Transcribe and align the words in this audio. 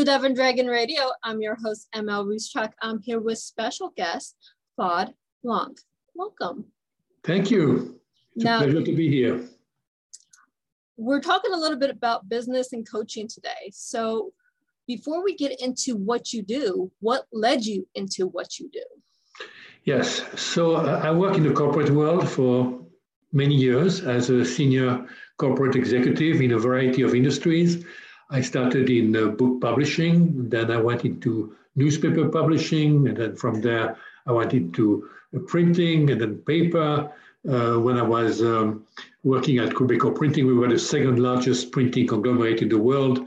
To 0.00 0.06
Dove 0.06 0.24
and 0.24 0.34
Dragon 0.34 0.66
Radio. 0.66 1.10
I'm 1.22 1.42
your 1.42 1.56
host, 1.56 1.86
ML 1.94 2.24
Ruscsak. 2.24 2.72
I'm 2.80 3.02
here 3.02 3.20
with 3.20 3.36
special 3.36 3.92
guest, 3.98 4.34
Claude 4.74 5.12
Blanc. 5.44 5.78
Welcome. 6.14 6.64
Thank 7.22 7.50
you. 7.50 8.00
It's 8.34 8.42
now, 8.42 8.60
a 8.60 8.62
pleasure 8.62 8.82
to 8.82 8.96
be 8.96 9.10
here. 9.10 9.46
We're 10.96 11.20
talking 11.20 11.52
a 11.52 11.56
little 11.58 11.76
bit 11.76 11.90
about 11.90 12.30
business 12.30 12.72
and 12.72 12.90
coaching 12.90 13.28
today. 13.28 13.72
So 13.72 14.32
before 14.86 15.22
we 15.22 15.36
get 15.36 15.60
into 15.60 15.96
what 15.96 16.32
you 16.32 16.40
do, 16.44 16.90
what 17.00 17.26
led 17.30 17.66
you 17.66 17.86
into 17.94 18.26
what 18.26 18.58
you 18.58 18.70
do? 18.72 18.84
Yes. 19.84 20.24
So 20.34 20.76
uh, 20.76 21.02
I 21.04 21.10
work 21.10 21.36
in 21.36 21.42
the 21.42 21.52
corporate 21.52 21.90
world 21.90 22.26
for 22.26 22.86
many 23.34 23.54
years 23.54 24.00
as 24.00 24.30
a 24.30 24.46
senior 24.46 25.06
corporate 25.36 25.76
executive 25.76 26.40
in 26.40 26.52
a 26.52 26.58
variety 26.58 27.02
of 27.02 27.14
industries. 27.14 27.84
I 28.30 28.40
started 28.40 28.88
in 28.88 29.16
uh, 29.16 29.26
book 29.28 29.60
publishing, 29.60 30.48
then 30.48 30.70
I 30.70 30.76
went 30.76 31.04
into 31.04 31.56
newspaper 31.74 32.28
publishing, 32.28 33.08
and 33.08 33.16
then 33.16 33.36
from 33.36 33.60
there 33.60 33.96
I 34.26 34.32
went 34.32 34.54
into 34.54 35.08
uh, 35.34 35.40
printing 35.46 36.10
and 36.10 36.20
then 36.20 36.38
paper. 36.38 37.10
Uh, 37.48 37.76
when 37.78 37.96
I 37.96 38.02
was 38.02 38.42
um, 38.42 38.84
working 39.24 39.58
at 39.58 39.70
Quebecor 39.70 40.14
Printing, 40.14 40.46
we 40.46 40.54
were 40.54 40.68
the 40.68 40.78
second 40.78 41.18
largest 41.18 41.72
printing 41.72 42.06
conglomerate 42.06 42.62
in 42.62 42.68
the 42.68 42.78
world. 42.78 43.20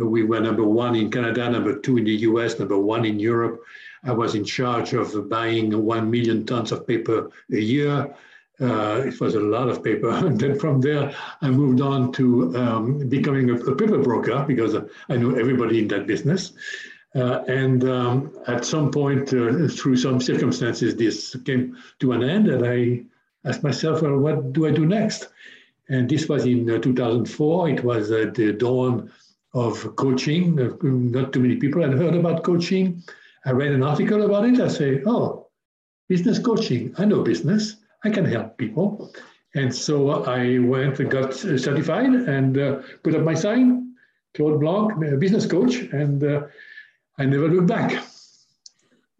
Uh, 0.00 0.06
we 0.06 0.22
were 0.22 0.40
number 0.40 0.64
one 0.64 0.94
in 0.94 1.10
Canada, 1.10 1.50
number 1.50 1.78
two 1.78 1.98
in 1.98 2.04
the 2.04 2.16
US, 2.28 2.58
number 2.58 2.78
one 2.78 3.04
in 3.04 3.18
Europe. 3.18 3.60
I 4.04 4.12
was 4.12 4.34
in 4.34 4.44
charge 4.44 4.92
of 4.92 5.28
buying 5.28 5.84
1 5.84 6.10
million 6.10 6.46
tons 6.46 6.70
of 6.70 6.86
paper 6.86 7.30
a 7.50 7.58
year. 7.58 8.14
Uh, 8.58 9.02
it 9.06 9.20
was 9.20 9.34
a 9.34 9.40
lot 9.40 9.68
of 9.68 9.84
paper. 9.84 10.10
And 10.26 10.40
then 10.40 10.58
from 10.58 10.80
there, 10.80 11.14
I 11.42 11.50
moved 11.50 11.80
on 11.80 12.12
to 12.12 12.56
um, 12.56 13.08
becoming 13.08 13.50
a, 13.50 13.54
a, 13.54 13.74
paper 13.76 13.98
broker 13.98 14.44
because 14.46 14.74
I 15.08 15.16
knew 15.16 15.38
everybody 15.38 15.80
in 15.80 15.88
that 15.88 16.06
business. 16.06 16.52
Uh, 17.14 17.42
and 17.48 17.84
um, 17.84 18.32
at 18.46 18.64
some 18.64 18.90
point, 18.90 19.32
uh, 19.32 19.68
through 19.68 19.96
some 19.96 20.20
circumstances, 20.20 20.96
this 20.96 21.36
came 21.44 21.76
to 22.00 22.12
an 22.12 22.22
end. 22.22 22.48
And 22.48 22.66
I 22.66 23.04
asked 23.48 23.62
myself, 23.62 24.02
well, 24.02 24.18
what 24.18 24.52
do 24.52 24.66
I 24.66 24.70
do 24.70 24.86
next? 24.86 25.28
And 25.88 26.08
this 26.08 26.28
was 26.28 26.46
in 26.46 26.68
uh, 26.68 26.78
2004. 26.78 27.68
It 27.68 27.84
was 27.84 28.10
at 28.10 28.34
the 28.34 28.52
dawn 28.52 29.10
of 29.54 29.96
coaching. 29.96 30.58
Uh, 30.58 30.76
not 30.82 31.32
too 31.32 31.40
many 31.40 31.56
people 31.56 31.82
had 31.82 31.92
heard 31.92 32.14
about 32.14 32.42
coaching. 32.42 33.02
I 33.44 33.52
read 33.52 33.72
an 33.72 33.82
article 33.82 34.22
about 34.22 34.46
it. 34.46 34.60
I 34.60 34.68
say, 34.68 35.02
oh, 35.06 35.48
business 36.08 36.38
coaching. 36.38 36.94
I 36.98 37.04
know 37.04 37.22
business. 37.22 37.76
I 38.04 38.10
can 38.10 38.24
help 38.24 38.56
people. 38.58 39.12
And 39.54 39.74
so 39.74 40.24
I 40.24 40.58
went 40.58 41.00
and 41.00 41.10
got 41.10 41.34
certified 41.34 42.10
and 42.10 42.58
uh, 42.58 42.82
put 43.02 43.14
up 43.14 43.22
my 43.22 43.34
sign, 43.34 43.94
Claude 44.34 44.60
Blanc, 44.60 45.18
business 45.18 45.46
coach, 45.46 45.76
and 45.76 46.22
uh, 46.22 46.42
I 47.18 47.24
never 47.24 47.48
looked 47.48 47.68
back. 47.68 48.04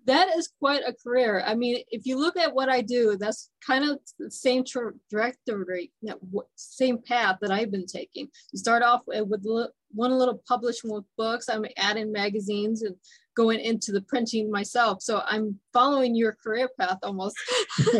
That 0.04 0.28
is 0.36 0.52
quite 0.60 0.82
a 0.86 0.92
career. 0.92 1.42
I 1.44 1.54
mean, 1.54 1.82
if 1.90 2.06
you 2.06 2.16
look 2.18 2.36
at 2.36 2.54
what 2.54 2.68
I 2.68 2.80
do, 2.80 3.16
that's 3.18 3.50
kind 3.66 3.88
of 3.90 3.98
the 4.18 4.30
same 4.30 4.62
trajectory, 4.62 5.90
same 6.54 6.98
path 7.02 7.38
that 7.40 7.50
I've 7.50 7.72
been 7.72 7.86
taking. 7.86 8.28
You 8.52 8.58
start 8.58 8.84
off 8.84 9.00
with 9.06 9.44
one 9.92 10.12
little 10.12 10.40
publishing 10.46 10.92
with 10.92 11.04
books. 11.16 11.48
I'm 11.48 11.64
adding 11.76 12.12
magazines 12.12 12.82
and 12.82 12.94
going 13.36 13.60
into 13.60 13.92
the 13.92 14.00
printing 14.00 14.50
myself. 14.50 15.02
So 15.02 15.22
I'm 15.26 15.60
following 15.72 16.14
your 16.16 16.32
career 16.32 16.68
path 16.80 16.98
almost. 17.02 17.36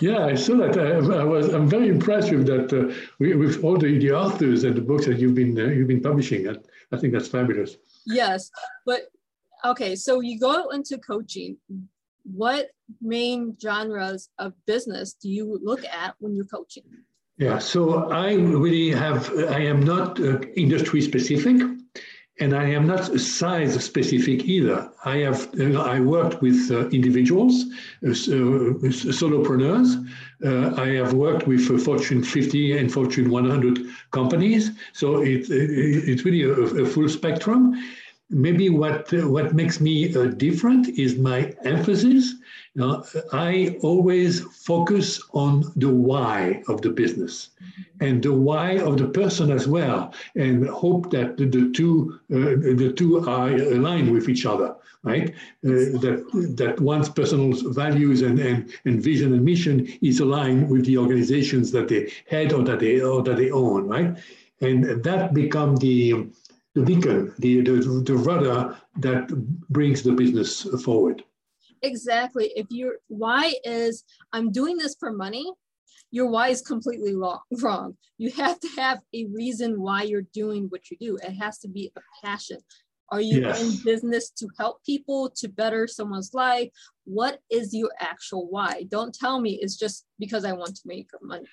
yeah, 0.00 0.26
I 0.26 0.34
saw 0.34 0.56
that. 0.58 0.78
I, 0.78 1.20
I, 1.20 1.24
was. 1.24 1.52
I'm 1.52 1.68
very 1.68 1.88
impressed 1.88 2.30
with 2.30 2.46
that. 2.46 2.72
Uh, 2.72 2.94
with 3.18 3.64
all 3.64 3.78
the, 3.78 3.98
the 3.98 4.12
authors 4.12 4.62
and 4.64 4.76
the 4.76 4.82
books 4.82 5.06
that 5.06 5.18
you've 5.18 5.34
been 5.34 5.58
uh, 5.58 5.64
you've 5.64 5.88
been 5.88 6.02
publishing. 6.02 6.48
I, 6.48 6.54
I 6.92 6.98
think 6.98 7.12
that's 7.12 7.28
fabulous. 7.28 7.76
Yes, 8.06 8.50
but 8.86 9.10
okay. 9.64 9.96
So 9.96 10.20
you 10.20 10.38
go 10.38 10.68
into 10.68 10.98
coaching. 10.98 11.56
What 12.24 12.68
main 13.00 13.56
genres 13.60 14.28
of 14.38 14.52
business 14.66 15.14
do 15.14 15.30
you 15.30 15.58
look 15.62 15.82
at 15.86 16.14
when 16.18 16.36
you're 16.36 16.44
coaching? 16.44 16.84
Yeah, 17.38 17.58
so 17.58 18.10
I 18.10 18.34
really 18.34 18.90
have. 18.90 19.32
I 19.48 19.60
am 19.60 19.80
not 19.82 20.20
uh, 20.20 20.40
industry 20.56 21.00
specific 21.00 21.56
and 22.40 22.54
I 22.54 22.64
am 22.70 22.86
not 22.86 23.18
size 23.20 23.82
specific 23.82 24.44
either. 24.44 24.90
I 25.04 25.18
have 25.18 25.48
I 25.76 26.00
worked 26.00 26.40
with 26.40 26.70
uh, 26.70 26.88
individuals, 26.88 27.64
uh, 28.04 28.10
uh 28.10 28.12
solopreneurs. 29.18 30.06
Uh, 30.44 30.80
I 30.80 30.88
have 31.00 31.14
worked 31.14 31.48
with 31.48 31.68
uh, 31.70 31.78
Fortune 31.78 32.22
50 32.22 32.78
and 32.78 32.92
Fortune 32.92 33.28
100 33.28 33.80
companies. 34.12 34.70
So 34.92 35.22
it, 35.22 35.50
it 35.50 36.08
it's 36.08 36.24
really 36.24 36.42
a, 36.42 36.52
a, 36.52 36.86
full 36.86 37.08
spectrum. 37.08 37.74
Maybe 38.30 38.68
what 38.68 39.10
what 39.12 39.54
makes 39.54 39.80
me 39.80 40.08
different 40.36 40.88
is 40.98 41.16
my 41.16 41.54
emphasis. 41.64 42.34
Know, 42.74 43.02
I 43.32 43.76
always 43.82 44.40
focus 44.40 45.20
on 45.32 45.72
the 45.76 45.88
why 45.88 46.62
of 46.68 46.82
the 46.82 46.90
business 46.90 47.50
and 48.00 48.22
the 48.22 48.32
why 48.32 48.78
of 48.78 48.98
the 48.98 49.08
person 49.08 49.50
as 49.50 49.66
well, 49.66 50.12
and 50.36 50.68
hope 50.68 51.10
that 51.10 51.36
the, 51.38 51.46
the 51.46 51.70
two 51.72 52.20
uh, 52.32 52.54
the 52.82 52.92
two 52.94 53.26
are 53.28 53.50
aligned 53.50 54.12
with 54.12 54.28
each 54.28 54.44
other, 54.46 54.76
right? 55.02 55.30
Uh, 55.64 55.96
that 56.04 56.54
that 56.56 56.78
one's 56.80 57.08
personal 57.08 57.52
values 57.72 58.22
and, 58.22 58.38
and, 58.38 58.72
and 58.84 59.02
vision 59.02 59.32
and 59.32 59.44
mission 59.44 59.88
is 60.02 60.20
aligned 60.20 60.68
with 60.68 60.84
the 60.84 60.98
organizations 60.98 61.72
that 61.72 61.88
they 61.88 62.12
head 62.28 62.52
or 62.52 62.62
that 62.62 62.80
they 62.80 63.00
or 63.00 63.22
that 63.22 63.38
they 63.38 63.50
own, 63.50 63.88
right? 63.88 64.16
And 64.60 65.02
that 65.02 65.34
become 65.34 65.76
the 65.76 66.26
the 66.78 66.84
beacon, 66.84 67.34
the, 67.38 67.60
the, 67.60 68.02
the 68.04 68.16
rudder 68.16 68.76
that 68.96 69.28
brings 69.68 70.02
the 70.02 70.12
business 70.12 70.62
forward. 70.84 71.24
Exactly. 71.82 72.52
If 72.56 72.66
your 72.70 72.94
why 73.08 73.54
is 73.64 74.04
I'm 74.32 74.50
doing 74.50 74.76
this 74.76 74.96
for 74.98 75.12
money, 75.12 75.50
your 76.10 76.30
why 76.30 76.48
is 76.48 76.62
completely 76.62 77.14
wrong. 77.14 77.96
You 78.16 78.30
have 78.32 78.58
to 78.60 78.68
have 78.78 79.00
a 79.14 79.26
reason 79.26 79.80
why 79.80 80.02
you're 80.02 80.26
doing 80.32 80.66
what 80.70 80.90
you 80.90 80.96
do. 80.98 81.16
It 81.16 81.34
has 81.34 81.58
to 81.60 81.68
be 81.68 81.92
a 81.96 82.26
passion. 82.26 82.58
Are 83.10 83.20
you 83.20 83.40
yes. 83.40 83.62
in 83.62 83.84
business 83.84 84.30
to 84.30 84.48
help 84.58 84.84
people, 84.84 85.30
to 85.36 85.48
better 85.48 85.86
someone's 85.86 86.34
life? 86.34 86.68
What 87.04 87.40
is 87.50 87.74
your 87.74 87.90
actual 88.00 88.48
why? 88.50 88.84
Don't 88.88 89.14
tell 89.14 89.40
me 89.40 89.58
it's 89.62 89.76
just 89.76 90.04
because 90.18 90.44
I 90.44 90.52
want 90.52 90.76
to 90.76 90.82
make 90.84 91.08
money. 91.22 91.46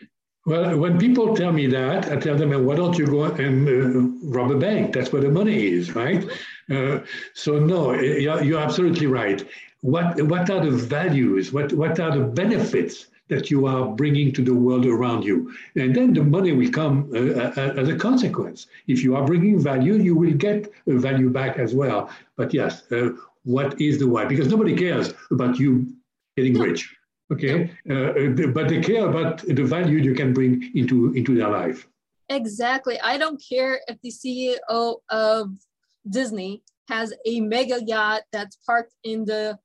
Well, 0.45 0.77
when 0.77 0.99
people 0.99 1.35
tell 1.35 1.51
me 1.51 1.65
that, 1.67 2.11
I 2.11 2.17
tell 2.17 2.35
them, 2.35 2.51
why 2.65 2.75
don't 2.75 2.97
you 2.97 3.07
go 3.07 3.23
and 3.23 3.67
uh, 3.67 4.29
rob 4.29 4.51
a 4.51 4.57
bank? 4.57 4.93
That's 4.93 5.11
where 5.11 5.21
the 5.21 5.29
money 5.29 5.65
is, 5.65 5.95
right? 5.95 6.23
Uh, 6.69 6.99
so, 7.33 7.59
no, 7.59 7.93
you're, 7.93 8.43
you're 8.43 8.59
absolutely 8.59 9.07
right. 9.07 9.43
What, 9.81 10.21
what 10.21 10.49
are 10.49 10.63
the 10.63 10.71
values? 10.71 11.51
What, 11.51 11.73
what 11.73 11.99
are 11.99 12.15
the 12.15 12.23
benefits 12.23 13.07
that 13.27 13.49
you 13.49 13.65
are 13.65 13.87
bringing 13.87 14.31
to 14.33 14.43
the 14.43 14.53
world 14.53 14.85
around 14.85 15.23
you. 15.23 15.51
And 15.75 15.95
then 15.95 16.13
the 16.13 16.23
money 16.23 16.51
will 16.51 16.69
come 16.69 17.09
uh, 17.13 17.17
uh, 17.17 17.53
uh, 17.57 17.73
as 17.81 17.89
a 17.89 17.95
consequence. 17.95 18.67
If 18.87 19.03
you 19.03 19.15
are 19.15 19.25
bringing 19.25 19.59
value, 19.59 19.95
you 19.95 20.15
will 20.15 20.33
get 20.33 20.71
value 20.85 21.29
back 21.29 21.57
as 21.57 21.73
well. 21.73 22.09
But 22.35 22.53
yes, 22.53 22.83
uh, 22.91 23.09
what 23.43 23.79
is 23.81 23.99
the 23.99 24.07
why? 24.07 24.25
Because 24.25 24.47
nobody 24.47 24.75
cares 24.75 25.13
about 25.31 25.57
you 25.57 25.87
getting 26.37 26.57
rich. 26.59 26.95
Okay, 27.33 27.71
uh, 27.89 28.13
but 28.53 28.69
they 28.69 28.81
care 28.81 29.07
about 29.07 29.39
the 29.39 29.63
value 29.63 29.97
you 29.97 30.13
can 30.13 30.33
bring 30.33 30.71
into 30.75 31.11
into 31.13 31.35
their 31.35 31.49
life. 31.49 31.87
Exactly. 32.29 32.99
I 32.99 33.17
don't 33.17 33.41
care 33.41 33.81
if 33.87 33.99
the 34.01 34.11
CEO 34.11 34.95
of 35.09 35.49
Disney 36.09 36.63
has 36.87 37.13
a 37.25 37.39
mega 37.39 37.83
yacht 37.83 38.23
that's 38.31 38.57
parked 38.65 38.93
in 39.03 39.25
the 39.25 39.57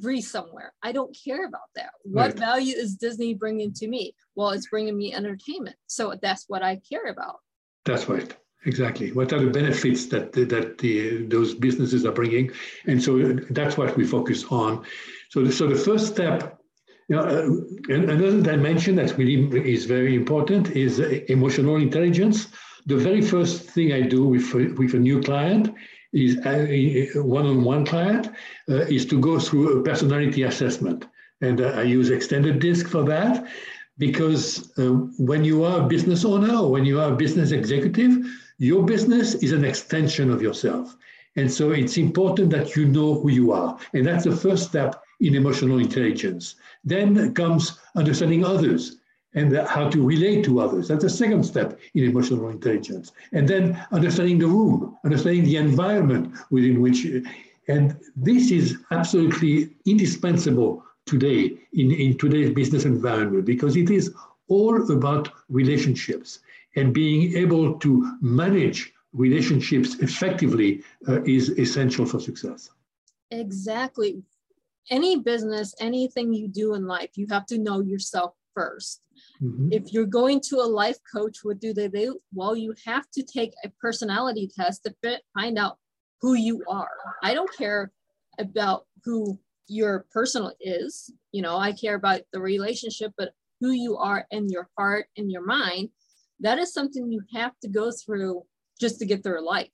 Greece 0.00 0.30
somewhere. 0.30 0.72
I 0.82 0.92
don't 0.92 1.16
care 1.24 1.46
about 1.46 1.68
that. 1.76 1.90
What 2.04 2.30
right. 2.30 2.38
value 2.38 2.74
is 2.76 2.96
Disney 2.96 3.34
bringing 3.34 3.72
to 3.74 3.88
me? 3.88 4.14
Well, 4.34 4.50
it's 4.50 4.68
bringing 4.68 4.96
me 4.96 5.12
entertainment. 5.14 5.76
So 5.86 6.14
that's 6.20 6.44
what 6.48 6.62
I 6.62 6.80
care 6.88 7.06
about. 7.06 7.36
That's 7.84 8.08
right. 8.08 8.34
Exactly. 8.66 9.12
What 9.12 9.32
are 9.32 9.44
the 9.44 9.50
benefits 9.50 10.06
that 10.06 10.32
that 10.32 10.78
the, 10.78 11.26
those 11.26 11.54
businesses 11.54 12.06
are 12.06 12.12
bringing? 12.12 12.50
And 12.86 13.02
so 13.02 13.34
that's 13.50 13.76
what 13.76 13.94
we 13.96 14.06
focus 14.06 14.44
on. 14.44 14.84
So, 15.28 15.44
the, 15.44 15.52
so 15.52 15.66
the 15.66 15.76
first 15.76 16.06
step, 16.06 16.58
know, 17.08 17.22
uh, 17.22 17.94
another 17.94 18.40
dimension 18.40 18.96
that 18.96 19.16
really 19.18 19.72
is 19.72 19.84
very 19.84 20.14
important 20.14 20.70
is 20.70 21.00
emotional 21.28 21.76
intelligence. 21.76 22.48
The 22.86 22.96
very 22.96 23.22
first 23.22 23.70
thing 23.70 23.92
I 23.92 24.02
do 24.02 24.26
with 24.26 24.52
with 24.54 24.94
a 24.94 24.98
new 24.98 25.20
client 25.20 25.74
is 26.12 26.38
a 26.46 27.08
one-on-one 27.16 27.84
client 27.86 28.28
uh, 28.70 28.86
is 28.96 29.04
to 29.06 29.20
go 29.20 29.38
through 29.38 29.80
a 29.80 29.82
personality 29.82 30.44
assessment. 30.44 31.06
And 31.40 31.60
uh, 31.60 31.70
I 31.70 31.82
use 31.82 32.10
Extended 32.10 32.60
DISC 32.60 32.86
for 32.86 33.02
that 33.04 33.46
because 33.98 34.72
uh, 34.78 34.92
when 35.18 35.44
you 35.44 35.64
are 35.64 35.82
a 35.82 35.86
business 35.86 36.24
owner 36.24 36.54
or 36.56 36.70
when 36.70 36.84
you 36.84 37.00
are 37.00 37.12
a 37.12 37.16
business 37.16 37.50
executive, 37.50 38.16
your 38.58 38.84
business 38.84 39.34
is 39.34 39.52
an 39.52 39.64
extension 39.64 40.30
of 40.30 40.40
yourself. 40.40 40.96
And 41.36 41.52
so 41.52 41.72
it's 41.72 41.98
important 41.98 42.50
that 42.50 42.76
you 42.76 42.86
know 42.86 43.20
who 43.20 43.30
you 43.30 43.52
are. 43.52 43.76
And 43.92 44.06
that's 44.06 44.24
the 44.24 44.36
first 44.36 44.68
step 44.68 45.03
in 45.24 45.34
emotional 45.34 45.78
intelligence. 45.78 46.56
Then 46.84 47.34
comes 47.34 47.78
understanding 47.96 48.44
others. 48.44 48.98
and 49.36 49.56
how 49.76 49.90
to 49.90 50.00
relate 50.14 50.44
to 50.44 50.60
others. 50.60 50.86
That's 50.86 51.02
the 51.02 51.10
second 51.10 51.42
step 51.42 51.68
in 51.94 52.04
emotional 52.04 52.50
intelligence. 52.50 53.10
And 53.32 53.48
then 53.48 53.64
understanding 53.90 54.38
the 54.38 54.46
room, 54.46 54.96
understanding 55.04 55.42
the 55.42 55.56
environment 55.56 56.24
within 56.50 56.80
which, 56.80 57.00
and 57.66 57.96
this 58.14 58.52
is 58.52 58.76
absolutely 58.92 59.74
indispensable 59.86 60.84
today 61.06 61.58
in, 61.72 61.90
in 61.90 62.16
today's 62.16 62.50
business 62.60 62.84
environment 62.84 63.44
because 63.44 63.74
it 63.76 63.90
is 63.90 64.14
all 64.46 64.76
about 64.92 65.30
relationships 65.48 66.38
and 66.76 66.94
being 66.94 67.36
able 67.36 67.78
to 67.80 67.90
manage 68.20 68.92
relationships 69.12 69.96
effectively 70.00 70.82
uh, 71.08 71.22
is 71.22 71.50
essential 71.50 72.04
for 72.04 72.20
success. 72.20 72.70
Exactly. 73.30 74.22
Any 74.90 75.20
business, 75.20 75.74
anything 75.80 76.32
you 76.32 76.48
do 76.48 76.74
in 76.74 76.86
life, 76.86 77.10
you 77.14 77.26
have 77.30 77.46
to 77.46 77.58
know 77.58 77.80
yourself 77.80 78.34
1st 78.56 78.98
mm-hmm. 79.42 79.68
If 79.72 79.92
you're 79.92 80.06
going 80.06 80.40
to 80.48 80.56
a 80.56 80.66
life 80.66 80.98
coach, 81.12 81.38
what 81.42 81.60
do 81.60 81.74
they 81.74 81.88
do? 81.88 82.20
Well, 82.32 82.56
you 82.56 82.74
have 82.86 83.10
to 83.12 83.22
take 83.22 83.52
a 83.64 83.68
personality 83.80 84.50
test 84.54 84.84
to 84.84 84.94
fit, 85.02 85.22
find 85.34 85.58
out 85.58 85.78
who 86.20 86.34
you 86.34 86.62
are. 86.68 86.96
I 87.22 87.34
don't 87.34 87.54
care 87.56 87.92
about 88.38 88.86
who 89.04 89.38
your 89.68 90.06
personal 90.12 90.52
is. 90.60 91.12
You 91.32 91.42
know, 91.42 91.56
I 91.56 91.72
care 91.72 91.94
about 91.94 92.22
the 92.32 92.40
relationship, 92.40 93.12
but 93.18 93.32
who 93.60 93.72
you 93.72 93.96
are 93.96 94.26
in 94.30 94.48
your 94.48 94.68
heart 94.76 95.06
and 95.16 95.30
your 95.30 95.44
mind, 95.44 95.90
that 96.40 96.58
is 96.58 96.72
something 96.72 97.10
you 97.10 97.22
have 97.32 97.52
to 97.60 97.68
go 97.68 97.90
through 97.90 98.42
just 98.80 98.98
to 98.98 99.06
get 99.06 99.22
through 99.22 99.46
life. 99.46 99.70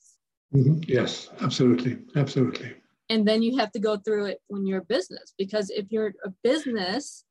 Mm-hmm. 0.55 0.79
Yes, 0.87 1.31
absolutely. 1.41 1.99
Absolutely. 2.17 2.75
And 3.11 3.27
then 3.27 3.43
you 3.43 3.59
have 3.59 3.73
to 3.73 3.81
go 3.81 3.97
through 3.97 4.27
it 4.27 4.39
when 4.47 4.65
you're 4.65 4.83
a 4.83 4.85
business 4.85 5.35
because 5.37 5.69
if 5.71 5.87
you're 5.91 6.15
a 6.25 6.31
business 6.45 7.25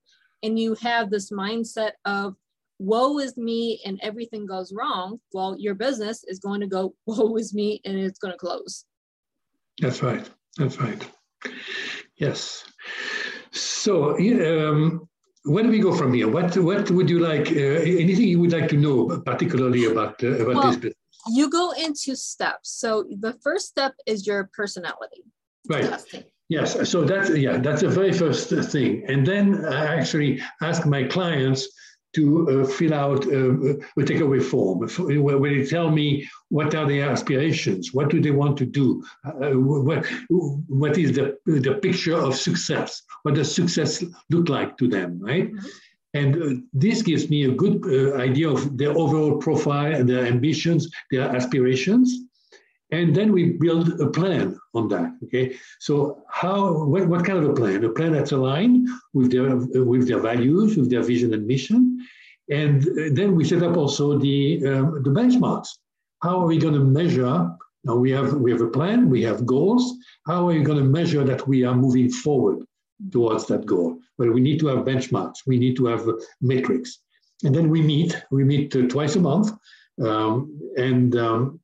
and 0.43 0.59
you 0.59 0.75
have 0.75 1.09
this 1.09 1.31
mindset 1.31 1.91
of 2.03 2.35
woe 2.79 3.17
is 3.19 3.37
me 3.37 3.81
and 3.85 3.97
everything 4.03 4.45
goes 4.45 4.73
wrong, 4.73 5.19
well, 5.33 5.55
your 5.57 5.75
business 5.75 6.25
is 6.25 6.39
going 6.39 6.59
to 6.59 6.67
go 6.67 6.93
woe 7.05 7.35
is 7.37 7.53
me 7.53 7.81
and 7.85 7.97
it's 7.97 8.19
going 8.19 8.33
to 8.33 8.37
close. 8.37 8.85
That's 9.79 10.03
right. 10.03 10.29
That's 10.57 10.79
right. 10.79 11.01
Yes. 12.17 12.65
So, 13.51 14.17
um, 14.17 15.07
where 15.43 15.63
do 15.63 15.69
we 15.69 15.79
go 15.79 15.95
from 15.95 16.13
here? 16.13 16.29
What 16.29 16.57
What 16.57 16.91
would 16.91 17.09
you 17.09 17.19
like? 17.19 17.49
Uh, 17.49 17.79
anything 18.03 18.27
you 18.27 18.39
would 18.41 18.51
like 18.51 18.67
to 18.69 18.77
know, 18.77 19.21
particularly 19.25 19.85
about 19.85 20.21
uh, 20.21 20.31
about 20.43 20.55
well, 20.55 20.67
this 20.67 20.75
business? 20.75 20.95
You 21.27 21.49
go 21.49 21.71
into 21.71 22.15
steps. 22.15 22.71
So 22.71 23.05
the 23.19 23.33
first 23.41 23.67
step 23.67 23.93
is 24.05 24.27
your 24.27 24.49
personality. 24.53 25.23
Right. 25.69 26.25
Yes, 26.49 26.89
so 26.89 27.03
that's 27.03 27.29
yeah, 27.29 27.57
that's 27.59 27.81
the 27.81 27.89
very 27.89 28.11
first 28.11 28.49
thing, 28.49 29.03
and 29.07 29.25
then 29.25 29.65
I 29.65 29.85
actually 29.97 30.41
ask 30.63 30.83
my 30.87 31.03
clients 31.03 31.69
to 32.15 32.49
uh, 32.49 32.65
fill 32.65 32.95
out 32.95 33.23
uh, 33.27 33.53
a 33.99 34.01
takeaway 34.01 34.41
form 34.41 34.79
where, 34.79 35.37
where 35.37 35.55
they 35.55 35.63
tell 35.63 35.91
me 35.91 36.27
what 36.47 36.73
are 36.73 36.87
their 36.87 37.11
aspirations, 37.11 37.93
what 37.93 38.09
do 38.09 38.19
they 38.19 38.31
want 38.31 38.57
to 38.57 38.65
do, 38.65 39.03
uh, 39.25 39.51
what 39.51 40.07
what 40.67 40.97
is 40.97 41.11
the 41.11 41.37
the 41.45 41.75
picture 41.83 42.15
of 42.15 42.35
success, 42.35 43.03
what 43.21 43.35
does 43.35 43.53
success 43.53 44.03
look 44.31 44.49
like 44.49 44.75
to 44.77 44.87
them, 44.87 45.19
right? 45.19 45.51
Mm-hmm. 45.51 45.67
And 46.15 46.41
uh, 46.41 46.61
this 46.73 47.03
gives 47.03 47.29
me 47.29 47.45
a 47.45 47.51
good 47.51 47.85
uh, 47.85 48.15
idea 48.15 48.49
of 48.49 48.75
their 48.75 48.97
overall 48.97 49.37
profile 49.37 49.93
and 49.93 50.09
their 50.09 50.25
ambitions, 50.25 50.89
their 51.11 51.29
aspirations 51.29 52.28
and 52.91 53.15
then 53.15 53.31
we 53.31 53.51
build 53.51 54.01
a 54.01 54.07
plan 54.07 54.57
on 54.73 54.87
that 54.87 55.11
okay? 55.23 55.55
So 55.79 56.23
how 56.29 56.83
what, 56.85 57.07
what 57.07 57.25
kind 57.25 57.39
of 57.39 57.49
a 57.49 57.53
plan? 57.53 57.83
A 57.83 57.89
plan 57.89 58.13
that's 58.13 58.31
aligned 58.31 58.87
with 59.13 59.31
their 59.31 59.55
with 59.55 60.07
their 60.07 60.19
values 60.19 60.77
with 60.77 60.89
their 60.89 61.03
vision 61.03 61.33
and 61.33 61.45
mission. 61.45 62.05
And 62.49 62.81
then 63.15 63.35
we 63.35 63.45
set 63.45 63.61
up 63.61 63.77
also 63.77 64.17
the 64.17 64.65
um, 64.65 65.03
the 65.03 65.11
benchmarks. 65.11 65.69
How 66.21 66.39
are 66.39 66.47
we 66.47 66.57
going 66.57 66.73
to 66.73 66.83
measure? 66.83 67.49
Now 67.83 67.95
we 67.95 68.11
have 68.11 68.33
we 68.33 68.51
have 68.51 68.61
a 68.61 68.67
plan 68.67 69.09
we 69.09 69.21
have 69.23 69.45
goals. 69.45 69.95
How 70.25 70.43
are 70.43 70.53
we 70.53 70.63
going 70.63 70.79
to 70.79 70.83
measure 70.83 71.23
that 71.23 71.47
we 71.47 71.63
are 71.63 71.75
moving 71.75 72.09
forward 72.09 72.65
towards 73.11 73.45
that 73.47 73.65
goal? 73.65 73.99
Well 74.17 74.31
we 74.31 74.41
need 74.41 74.59
to 74.61 74.67
have 74.67 74.79
benchmarks. 74.79 75.39
We 75.45 75.59
need 75.59 75.75
to 75.77 75.85
have 75.85 76.07
metrics. 76.41 76.99
And 77.43 77.55
then 77.55 77.69
we 77.69 77.81
meet 77.81 78.21
we 78.31 78.43
meet 78.43 78.75
uh, 78.75 78.87
twice 78.87 79.15
a 79.15 79.21
month 79.21 79.51
um, 80.01 80.59
and 80.75 81.15
um, 81.15 81.59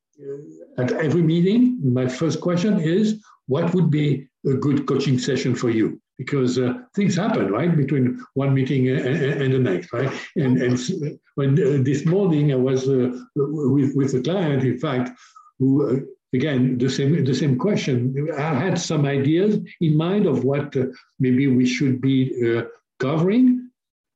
at 0.78 0.92
every 0.92 1.22
meeting, 1.22 1.80
my 1.84 2.08
first 2.08 2.42
question 2.42 2.80
is, 2.80 3.24
what 3.48 3.74
would 3.74 3.90
be 3.92 4.28
a 4.46 4.54
good 4.54 4.86
coaching 4.88 5.20
session 5.20 5.56
for 5.56 5.70
you? 5.70 6.02
Because 6.18 6.58
uh, 6.58 6.76
things 6.96 7.16
happen, 7.16 7.52
right, 7.52 7.76
between 7.76 8.20
one 8.36 8.54
meeting 8.54 8.88
and, 8.90 9.06
and, 9.06 9.54
the 9.54 9.60
next, 9.60 9.92
right? 9.92 10.12
And, 10.38 10.62
and 10.62 11.20
when 11.36 11.54
uh, 11.54 11.84
this 11.84 12.06
morning 12.06 12.54
I 12.54 12.56
was 12.56 12.88
uh, 12.88 13.12
with, 13.36 13.96
with 13.96 14.14
a 14.16 14.22
client, 14.22 14.64
in 14.64 14.80
fact, 14.80 15.12
who, 15.60 15.70
uh, 15.90 16.00
again, 16.34 16.78
the 16.78 16.90
same, 16.90 17.26
the 17.26 17.36
same 17.36 17.58
question. 17.58 18.30
I 18.38 18.54
had 18.54 18.80
some 18.80 19.06
ideas 19.06 19.60
in 19.82 19.98
mind 19.98 20.26
of 20.26 20.46
what 20.46 20.76
uh, 20.78 20.86
maybe 21.20 21.48
we 21.48 21.66
should 21.66 22.00
be 22.00 22.58
uh, 22.58 22.64
covering, 23.00 23.70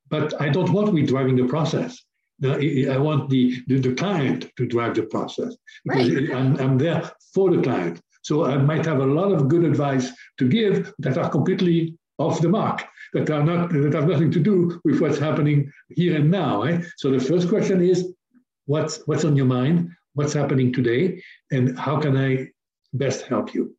but 0.10 0.42
I 0.42 0.50
don't 0.50 0.72
want 0.72 0.96
be 0.96 1.04
driving 1.04 1.36
the 1.36 1.48
process. 1.48 2.02
I 2.44 2.98
want 2.98 3.30
the, 3.30 3.62
the, 3.68 3.80
the, 3.80 3.96
client 3.96 4.52
to 4.56 4.66
drive 4.66 4.96
the 4.96 5.04
process 5.04 5.56
because 5.84 6.12
right. 6.14 6.32
I'm, 6.32 6.56
I'm 6.58 6.78
there 6.78 7.12
for 7.34 7.52
the 7.52 7.62
client. 7.62 8.02
So 8.22 8.46
I 8.46 8.58
might 8.58 8.86
have 8.86 9.00
a 9.00 9.06
lot 9.06 9.32
of 9.32 9.48
good 9.48 9.66
advice 9.66 10.10
to 10.38 10.48
give 10.48 10.94
that 11.00 11.18
are 11.18 11.30
completely 11.30 11.98
off 12.18 12.42
the 12.42 12.50
mark, 12.50 12.86
that 13.14 13.30
are 13.30 13.44
not 13.44 13.72
that 13.72 13.94
have 13.94 14.08
nothing 14.08 14.32
to 14.32 14.40
do 14.40 14.80
with 14.84 15.00
what's 15.00 15.18
happening 15.18 15.72
here 15.90 16.16
and 16.18 16.30
now. 16.30 16.64
Eh? 16.64 16.82
So 16.98 17.12
the 17.12 17.20
first 17.20 17.50
question 17.50 17.82
is, 17.82 18.14
what's 18.66 19.02
what's 19.08 19.26
on 19.26 19.36
your 19.36 19.46
mind? 19.46 19.90
What's 20.14 20.34
happening 20.34 20.74
today, 20.74 21.24
and 21.52 21.80
how 21.80 22.00
can 22.00 22.18
I 22.18 22.50
best 22.94 23.22
help 23.24 23.54
you? 23.54 23.76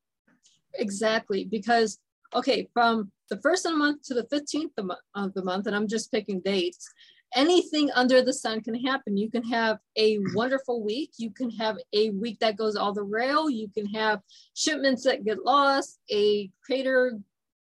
Exactly, 0.74 1.44
because 1.44 1.98
okay, 2.34 2.68
from 2.72 3.12
the 3.28 3.36
first 3.38 3.66
of 3.66 3.72
the 3.72 3.78
month 3.78 4.02
to 4.04 4.14
the 4.14 4.26
fifteenth 4.30 4.72
of 5.14 5.34
the 5.34 5.44
month, 5.44 5.66
and 5.66 5.76
I'm 5.76 5.88
just 5.88 6.10
picking 6.10 6.40
dates 6.40 6.88
anything 7.34 7.90
under 7.94 8.22
the 8.22 8.32
sun 8.32 8.60
can 8.60 8.74
happen. 8.74 9.16
You 9.16 9.30
can 9.30 9.42
have 9.44 9.78
a 9.96 10.18
wonderful 10.34 10.82
week. 10.82 11.12
You 11.16 11.30
can 11.30 11.50
have 11.50 11.76
a 11.92 12.10
week 12.10 12.38
that 12.40 12.56
goes 12.56 12.76
all 12.76 12.92
the 12.92 13.02
rail. 13.02 13.48
You 13.48 13.68
can 13.68 13.86
have 13.86 14.20
shipments 14.54 15.04
that 15.04 15.24
get 15.24 15.44
lost, 15.44 15.98
a 16.10 16.50
crater, 16.64 17.18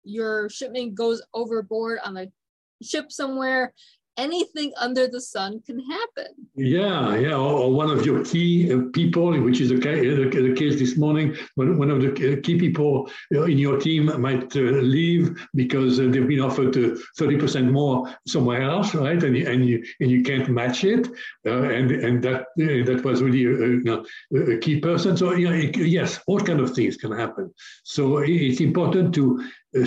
your 0.04 0.50
shipment 0.50 0.96
goes 0.96 1.22
overboard 1.34 2.00
on 2.04 2.18
a 2.18 2.28
ship 2.82 3.12
somewhere 3.12 3.74
anything 4.18 4.72
under 4.80 5.08
the 5.08 5.22
sun 5.22 5.62
can 5.66 5.80
happen. 5.80 6.28
Yeah, 6.56 7.16
yeah. 7.16 7.36
Or, 7.36 7.72
one 7.72 7.90
of 7.90 8.06
your 8.06 8.24
key 8.24 8.74
uh, 8.74 8.82
people, 8.94 9.40
which 9.40 9.62
is 9.62 9.70
the, 9.70 9.78
the, 9.78 10.54
case 10.56 10.78
this 10.78 10.98
morning, 10.98 11.36
one, 11.56 11.90
of 11.90 12.02
the 12.02 12.42
key 12.44 12.60
people 12.60 13.10
uh, 13.34 13.44
in 13.44 13.58
your 13.58 13.80
team 13.80 14.22
might 14.22 14.56
uh, 14.56 14.60
leave 14.60 15.48
because 15.56 16.00
uh, 16.00 16.08
they've 16.10 16.28
been 16.28 16.42
offered 16.42 16.74
30% 16.74 17.00
uh, 17.20 17.72
more 17.72 18.14
somewhere 18.28 18.62
else, 18.62 18.94
right? 18.94 19.24
And, 19.24 19.36
and, 19.36 19.66
you, 19.66 19.84
and 20.00 20.12
you 20.12 20.24
can't 20.24 20.50
match 20.50 20.84
it. 20.84 21.08
Uh, 21.46 21.70
and 21.70 21.92
and 21.92 22.24
that 22.24 22.46
that 22.58 23.02
was 23.04 23.22
really 23.22 23.46
a, 23.46 23.68
you 23.68 23.84
know, 23.84 24.06
a, 24.54 24.58
key 24.58 24.80
person. 24.80 25.16
So, 25.16 25.32
know, 25.50 25.56
it, 25.56 25.78
yes, 25.78 26.20
all 26.28 26.40
kind 26.40 26.60
of 26.60 26.74
things 26.76 26.98
can 26.98 27.12
happen. 27.12 27.54
So 27.84 28.20
it's 28.20 28.60
important 28.60 29.14
to 29.16 29.44
Uh, 29.74 29.86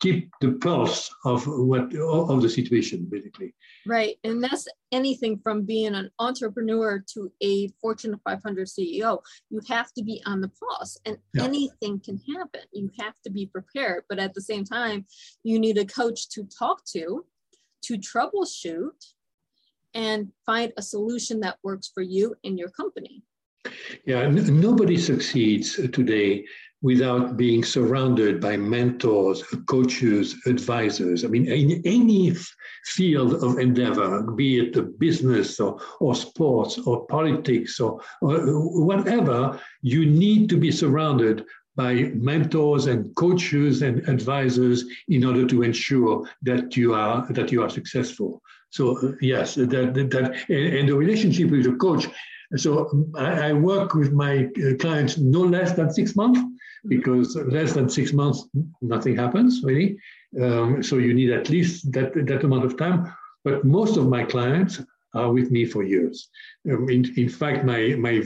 keep 0.00 0.30
the 0.42 0.52
pulse 0.60 1.10
of 1.24 1.46
what 1.46 1.94
of 1.94 2.42
the 2.42 2.48
situation, 2.48 3.06
basically. 3.10 3.54
Right. 3.86 4.16
And 4.24 4.44
that's 4.44 4.68
anything 4.92 5.38
from 5.42 5.62
being 5.62 5.94
an 5.94 6.10
entrepreneur 6.18 7.02
to 7.14 7.32
a 7.40 7.68
Fortune 7.80 8.20
500 8.24 8.68
CEO. 8.68 9.20
You 9.48 9.60
have 9.68 9.90
to 9.94 10.04
be 10.04 10.22
on 10.26 10.42
the 10.42 10.50
pulse 10.50 10.98
and 11.06 11.16
yeah. 11.32 11.44
anything 11.44 12.00
can 12.00 12.20
happen. 12.36 12.60
You 12.72 12.90
have 13.00 13.14
to 13.24 13.30
be 13.30 13.46
prepared. 13.46 14.04
But 14.06 14.18
at 14.18 14.34
the 14.34 14.42
same 14.42 14.64
time, 14.64 15.06
you 15.44 15.58
need 15.58 15.78
a 15.78 15.86
coach 15.86 16.28
to 16.30 16.44
talk 16.44 16.84
to, 16.92 17.24
to 17.84 17.96
troubleshoot, 17.96 19.14
and 19.94 20.30
find 20.44 20.72
a 20.76 20.82
solution 20.82 21.40
that 21.40 21.58
works 21.62 21.90
for 21.92 22.02
you 22.02 22.34
and 22.44 22.58
your 22.58 22.70
company. 22.70 23.22
Yeah, 24.04 24.28
nobody 24.28 24.98
succeeds 24.98 25.74
today 25.74 26.44
without 26.82 27.36
being 27.36 27.62
surrounded 27.64 28.40
by 28.40 28.56
mentors, 28.56 29.42
coaches, 29.66 30.36
advisors. 30.46 31.24
I 31.24 31.28
mean, 31.28 31.46
in 31.46 31.80
any 31.84 32.34
field 32.84 33.42
of 33.42 33.58
endeavor, 33.58 34.22
be 34.32 34.58
it 34.58 34.72
the 34.72 34.82
business 34.82 35.60
or, 35.60 35.80
or 36.00 36.14
sports 36.14 36.78
or 36.78 37.06
politics 37.06 37.78
or, 37.78 38.00
or 38.20 38.84
whatever, 38.84 39.60
you 39.80 40.04
need 40.06 40.48
to 40.50 40.56
be 40.56 40.72
surrounded 40.72 41.44
by 41.74 41.94
mentors 42.14 42.86
and 42.86 43.14
coaches 43.14 43.82
and 43.82 44.06
advisors 44.08 44.84
in 45.08 45.24
order 45.24 45.46
to 45.46 45.62
ensure 45.62 46.28
that 46.42 46.76
you 46.76 46.92
are 46.92 47.26
that 47.32 47.50
you 47.50 47.62
are 47.62 47.70
successful. 47.70 48.42
So 48.70 49.14
yes, 49.22 49.54
that 49.54 49.70
that 49.70 50.50
and, 50.50 50.88
the 50.88 50.94
relationship 50.94 51.50
with 51.50 51.64
the 51.64 51.76
coach. 51.76 52.08
So 52.56 53.08
I, 53.16 53.48
I 53.48 53.52
work 53.54 53.94
with 53.94 54.12
my 54.12 54.44
uh, 54.44 54.74
clients 54.78 55.16
no 55.16 55.40
less 55.40 55.72
than 55.72 55.90
six 55.90 56.14
months 56.14 56.40
because 56.88 57.36
less 57.36 57.72
than 57.72 57.88
six 57.88 58.12
months, 58.12 58.48
nothing 58.80 59.16
happens 59.16 59.62
really. 59.62 59.96
Um, 60.40 60.82
so 60.82 60.98
you 60.98 61.14
need 61.14 61.30
at 61.30 61.48
least 61.48 61.92
that, 61.92 62.12
that 62.14 62.44
amount 62.44 62.64
of 62.64 62.76
time. 62.76 63.12
but 63.44 63.64
most 63.64 63.96
of 63.96 64.08
my 64.08 64.24
clients 64.24 64.80
are 65.14 65.32
with 65.32 65.50
me 65.50 65.64
for 65.66 65.82
years. 65.82 66.28
Um, 66.70 66.88
in, 66.88 67.12
in 67.16 67.28
fact, 67.28 67.64
my, 67.64 67.94
my 67.98 68.22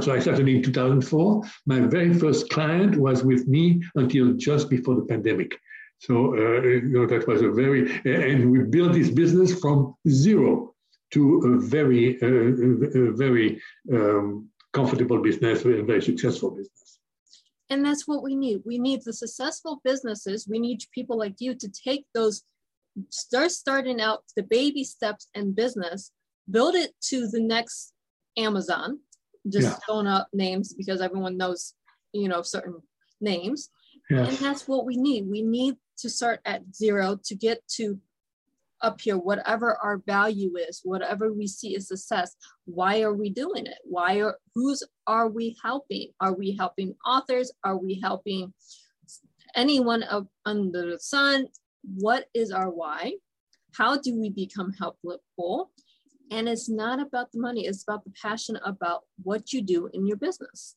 so 0.00 0.12
I 0.12 0.18
started 0.18 0.48
in 0.48 0.62
2004. 0.62 1.42
My 1.66 1.80
very 1.80 2.14
first 2.14 2.48
client 2.50 2.96
was 2.96 3.22
with 3.22 3.46
me 3.46 3.82
until 3.96 4.32
just 4.34 4.70
before 4.70 4.94
the 4.94 5.02
pandemic. 5.02 5.58
So, 5.98 6.34
uh, 6.34 6.62
you 6.62 6.88
know, 6.88 7.06
that 7.06 7.28
was 7.28 7.42
a 7.42 7.50
very, 7.50 7.80
and 8.04 8.50
we 8.50 8.60
built 8.60 8.94
this 8.94 9.10
business 9.10 9.60
from 9.60 9.94
zero 10.08 10.74
to 11.12 11.38
a 11.54 11.58
very, 11.60 12.20
uh, 12.22 13.08
a 13.08 13.12
very 13.12 13.60
um, 13.92 14.48
comfortable 14.72 15.20
business, 15.22 15.64
a 15.64 15.82
very 15.82 16.02
successful 16.02 16.50
business. 16.50 16.81
And 17.72 17.84
that's 17.84 18.06
what 18.06 18.22
we 18.22 18.34
need. 18.34 18.62
We 18.64 18.78
need 18.78 19.00
the 19.04 19.12
successful 19.12 19.80
businesses. 19.82 20.46
We 20.48 20.58
need 20.58 20.80
people 20.92 21.18
like 21.18 21.36
you 21.38 21.54
to 21.54 21.68
take 21.68 22.06
those, 22.14 22.42
start 23.08 23.50
starting 23.50 24.00
out 24.00 24.24
the 24.36 24.42
baby 24.42 24.84
steps 24.84 25.28
in 25.34 25.52
business 25.52 26.12
build 26.50 26.74
it 26.74 26.92
to 27.00 27.28
the 27.28 27.40
next 27.40 27.92
Amazon, 28.36 29.00
just 29.48 29.68
yeah. 29.68 29.76
throwing 29.84 30.06
out 30.06 30.26
names 30.32 30.74
because 30.74 31.00
everyone 31.00 31.36
knows, 31.36 31.74
you 32.12 32.28
know, 32.28 32.42
certain 32.42 32.80
names. 33.20 33.70
Yes. 34.10 34.28
And 34.28 34.38
that's 34.38 34.68
what 34.68 34.84
we 34.84 34.96
need. 34.96 35.26
We 35.28 35.42
need 35.42 35.76
to 35.98 36.10
start 36.10 36.40
at 36.44 36.62
zero 36.74 37.18
to 37.24 37.34
get 37.34 37.66
to 37.76 37.98
up 38.82 39.00
here, 39.00 39.16
whatever 39.16 39.76
our 39.76 39.98
value 39.98 40.56
is, 40.56 40.80
whatever 40.84 41.32
we 41.32 41.46
see 41.46 41.76
as 41.76 41.88
success. 41.88 42.36
Why 42.64 43.02
are 43.02 43.14
we 43.14 43.30
doing 43.30 43.66
it? 43.66 43.78
Why 43.84 44.20
are 44.20 44.36
who's 44.54 44.82
are 45.06 45.28
we 45.28 45.56
helping? 45.62 46.08
Are 46.20 46.34
we 46.34 46.56
helping 46.56 46.94
authors? 47.06 47.52
Are 47.64 47.78
we 47.78 48.00
helping 48.02 48.52
anyone 49.54 50.02
of, 50.04 50.26
under 50.44 50.90
the 50.90 50.98
sun? 50.98 51.46
What 51.96 52.26
is 52.34 52.50
our 52.50 52.70
why? 52.70 53.14
How 53.76 53.96
do 53.98 54.18
we 54.18 54.30
become 54.30 54.72
helpful? 54.72 55.70
And 56.30 56.48
it's 56.48 56.68
not 56.68 57.00
about 57.00 57.32
the 57.32 57.40
money, 57.40 57.66
it's 57.66 57.82
about 57.82 58.04
the 58.04 58.12
passion 58.20 58.58
about 58.64 59.02
what 59.22 59.52
you 59.52 59.62
do 59.62 59.88
in 59.92 60.06
your 60.06 60.16
business. 60.16 60.76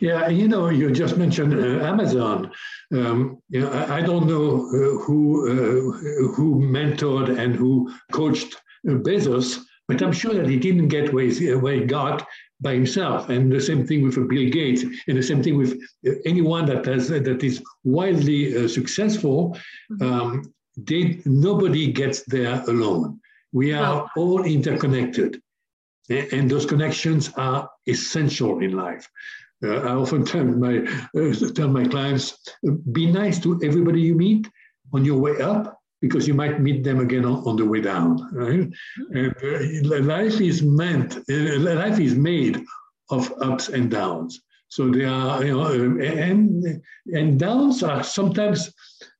Yeah, 0.00 0.28
you 0.28 0.48
know, 0.48 0.68
you 0.70 0.90
just 0.90 1.16
mentioned 1.18 1.52
uh, 1.52 1.84
Amazon. 1.84 2.50
Um, 2.92 3.42
you 3.50 3.60
know, 3.60 3.70
I, 3.70 3.98
I 3.98 4.00
don't 4.00 4.26
know 4.26 4.66
uh, 4.68 5.02
who 5.04 5.20
uh, 5.50 6.32
who 6.34 6.60
mentored 6.60 7.38
and 7.38 7.54
who 7.54 7.92
coached 8.10 8.54
uh, 8.88 8.92
Bezos, 8.92 9.58
but 9.86 10.00
I'm 10.02 10.12
sure 10.12 10.34
that 10.34 10.48
he 10.48 10.58
didn't 10.58 10.88
get 10.88 11.12
where 11.12 11.26
he, 11.26 11.54
where 11.54 11.74
he 11.74 11.84
got 11.84 12.26
by 12.60 12.74
himself. 12.74 13.28
And 13.28 13.52
the 13.52 13.60
same 13.60 13.86
thing 13.86 14.02
with 14.02 14.14
Bill 14.14 14.50
Gates, 14.50 14.82
and 14.82 15.16
the 15.16 15.22
same 15.22 15.42
thing 15.42 15.58
with 15.58 15.78
uh, 16.06 16.12
anyone 16.24 16.64
that 16.66 16.86
has 16.86 17.08
that 17.08 17.44
is 17.44 17.62
wildly 17.84 18.56
uh, 18.56 18.68
successful. 18.68 19.58
Mm-hmm. 19.92 20.02
Um, 20.02 20.54
they, 20.76 21.20
nobody 21.26 21.92
gets 21.92 22.22
there 22.24 22.62
alone. 22.66 23.20
We 23.52 23.72
are 23.72 24.08
all 24.16 24.44
interconnected, 24.44 25.42
and 26.08 26.50
those 26.50 26.64
connections 26.64 27.30
are 27.36 27.68
essential 27.86 28.60
in 28.60 28.72
life. 28.72 29.06
Uh, 29.62 29.76
I 29.76 29.94
often 29.94 30.24
tell 30.24 30.44
my 30.44 30.78
uh, 31.16 31.34
tell 31.54 31.68
my 31.68 31.84
clients, 31.84 32.38
be 32.92 33.06
nice 33.06 33.38
to 33.40 33.60
everybody 33.62 34.00
you 34.00 34.14
meet 34.14 34.48
on 34.92 35.04
your 35.04 35.18
way 35.20 35.40
up, 35.40 35.78
because 36.00 36.26
you 36.26 36.34
might 36.34 36.60
meet 36.60 36.82
them 36.82 37.00
again 37.00 37.24
on, 37.24 37.44
on 37.46 37.56
the 37.56 37.64
way 37.64 37.80
down. 37.80 38.28
Right? 38.32 38.68
And 39.12 39.92
uh, 39.92 40.00
life 40.00 40.40
is 40.40 40.62
meant, 40.62 41.18
uh, 41.28 41.58
life 41.58 42.00
is 42.00 42.14
made 42.14 42.64
of 43.10 43.32
ups 43.42 43.68
and 43.68 43.90
downs. 43.90 44.40
So 44.68 44.88
they 44.88 45.04
are, 45.04 45.44
you 45.44 45.56
know, 45.56 45.66
and 46.00 46.82
and 47.12 47.38
downs 47.38 47.82
are 47.82 48.02
sometimes 48.02 48.72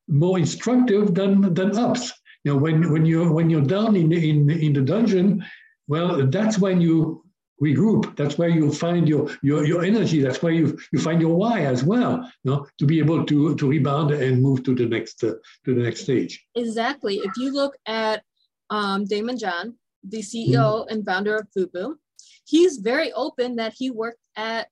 more 0.09 0.39
instructive 0.39 1.15
than 1.15 1.53
than 1.55 1.77
ups. 1.77 2.13
You 2.45 2.53
know, 2.53 2.59
when 2.59 2.91
when 2.93 3.05
you're 3.05 3.33
when 3.33 3.51
you're 3.51 3.61
down 3.77 3.97
in 3.97 4.13
in 4.13 4.49
in 4.49 4.73
the 4.73 4.81
dungeon, 4.81 5.45
well, 5.89 6.27
that's 6.29 6.59
when 6.59 6.81
you 6.81 7.25
regroup. 7.63 8.17
That's 8.17 8.39
where 8.39 8.49
you 8.49 8.73
find 8.73 9.09
your 9.09 9.31
your 9.43 9.65
your 9.65 9.83
energy. 9.85 10.21
That's 10.21 10.43
where 10.43 10.53
you 10.53 10.79
you 10.93 10.99
find 10.99 11.21
your 11.21 11.35
why 11.37 11.63
as 11.63 11.85
well. 11.85 12.31
You 12.45 12.51
know, 12.51 12.67
to 12.79 12.87
be 12.87 12.99
able 12.99 13.25
to 13.27 13.55
to 13.57 13.69
rebound 13.69 14.11
and 14.11 14.43
move 14.43 14.63
to 14.65 14.75
the 14.75 14.87
next 14.87 15.23
uh, 15.23 15.35
to 15.65 15.75
the 15.75 15.83
next 15.83 16.03
stage. 16.03 16.45
Exactly. 16.55 17.17
If 17.17 17.33
you 17.37 17.53
look 17.53 17.77
at 17.87 18.23
um, 18.71 19.05
Daymond 19.07 19.41
John, 19.41 19.77
the 20.03 20.23
CEO 20.23 20.87
mm 20.87 20.87
and 20.91 21.05
founder 21.05 21.37
of 21.37 21.49
Fubu, 21.57 21.95
he's 22.47 22.79
very 22.79 23.13
open 23.13 23.57
that 23.57 23.75
he 23.77 23.91
worked 23.91 24.25
at 24.37 24.69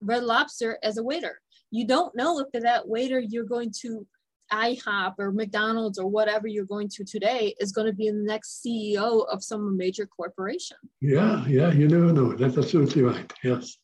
Red 0.00 0.24
Lobster 0.24 0.78
as 0.82 0.98
a 0.98 1.02
waiter. 1.02 1.40
You 1.70 1.86
don't 1.86 2.14
know 2.14 2.40
if 2.40 2.62
that 2.62 2.86
waiter 2.86 3.18
you're 3.20 3.44
going 3.44 3.72
to 3.82 4.06
IHOP 4.52 5.14
or 5.18 5.32
McDonald's 5.32 5.98
or 5.98 6.06
whatever 6.06 6.46
you're 6.46 6.64
going 6.64 6.88
to 6.90 7.04
today 7.04 7.54
is 7.58 7.72
going 7.72 7.86
to 7.86 7.92
be 7.92 8.10
the 8.10 8.16
next 8.16 8.64
CEO 8.64 9.26
of 9.30 9.42
some 9.42 9.76
major 9.76 10.06
corporation. 10.06 10.76
Yeah, 11.00 11.46
yeah, 11.46 11.72
you 11.72 11.88
never 11.88 12.12
know. 12.12 12.34
That's 12.34 12.58
absolutely 12.58 13.02
right. 13.02 13.32
Yes. 13.42 13.76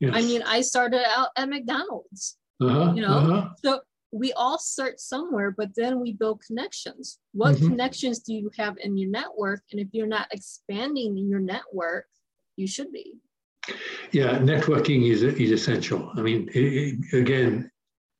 yes. 0.00 0.12
I 0.14 0.22
mean, 0.22 0.42
I 0.42 0.60
started 0.60 1.04
out 1.16 1.28
at 1.36 1.48
McDonald's. 1.48 2.36
Uh-huh, 2.62 2.92
you 2.94 3.02
know, 3.02 3.18
uh-huh. 3.18 3.48
so 3.64 3.80
we 4.12 4.32
all 4.34 4.58
start 4.58 5.00
somewhere, 5.00 5.50
but 5.50 5.70
then 5.74 6.00
we 6.00 6.12
build 6.12 6.40
connections. 6.46 7.18
What 7.32 7.56
mm-hmm. 7.56 7.68
connections 7.68 8.20
do 8.20 8.32
you 8.32 8.48
have 8.56 8.76
in 8.78 8.96
your 8.96 9.10
network? 9.10 9.62
And 9.72 9.80
if 9.80 9.88
you're 9.92 10.06
not 10.06 10.28
expanding 10.30 11.18
your 11.18 11.40
network, 11.40 12.06
you 12.56 12.68
should 12.68 12.92
be. 12.92 13.14
Yeah, 14.12 14.38
networking 14.38 15.10
is 15.10 15.22
is 15.22 15.50
essential. 15.50 16.12
I 16.16 16.20
mean, 16.20 16.48
it, 16.54 17.12
again, 17.12 17.70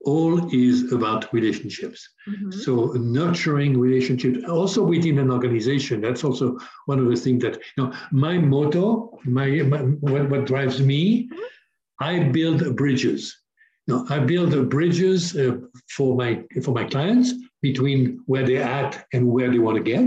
all 0.04 0.54
is 0.54 0.92
about 0.92 1.32
relationships. 1.32 2.08
Mm-hmm. 2.28 2.50
So 2.50 2.92
nurturing 2.92 3.78
relationships, 3.78 4.44
also 4.48 4.82
within 4.82 5.18
an 5.18 5.30
organization. 5.30 6.00
That's 6.00 6.24
also 6.24 6.58
one 6.86 6.98
of 6.98 7.08
the 7.08 7.16
things 7.16 7.42
that 7.42 7.60
you 7.76 7.84
know. 7.84 7.92
My 8.12 8.38
motto, 8.38 9.18
my, 9.24 9.48
my 9.62 9.78
what, 9.78 10.30
what, 10.30 10.46
drives 10.46 10.80
me, 10.80 11.28
I 12.00 12.24
build 12.24 12.76
bridges. 12.76 13.36
You 13.86 13.94
know, 13.94 14.06
I 14.08 14.18
build 14.18 14.68
bridges 14.70 15.36
uh, 15.36 15.56
for 15.90 16.16
my 16.16 16.42
for 16.62 16.72
my 16.72 16.84
clients 16.84 17.32
between 17.62 18.20
where 18.26 18.46
they're 18.46 18.62
at 18.62 19.06
and 19.12 19.26
where 19.26 19.50
they 19.50 19.58
want 19.58 19.76
to 19.76 19.82
get. 19.82 20.04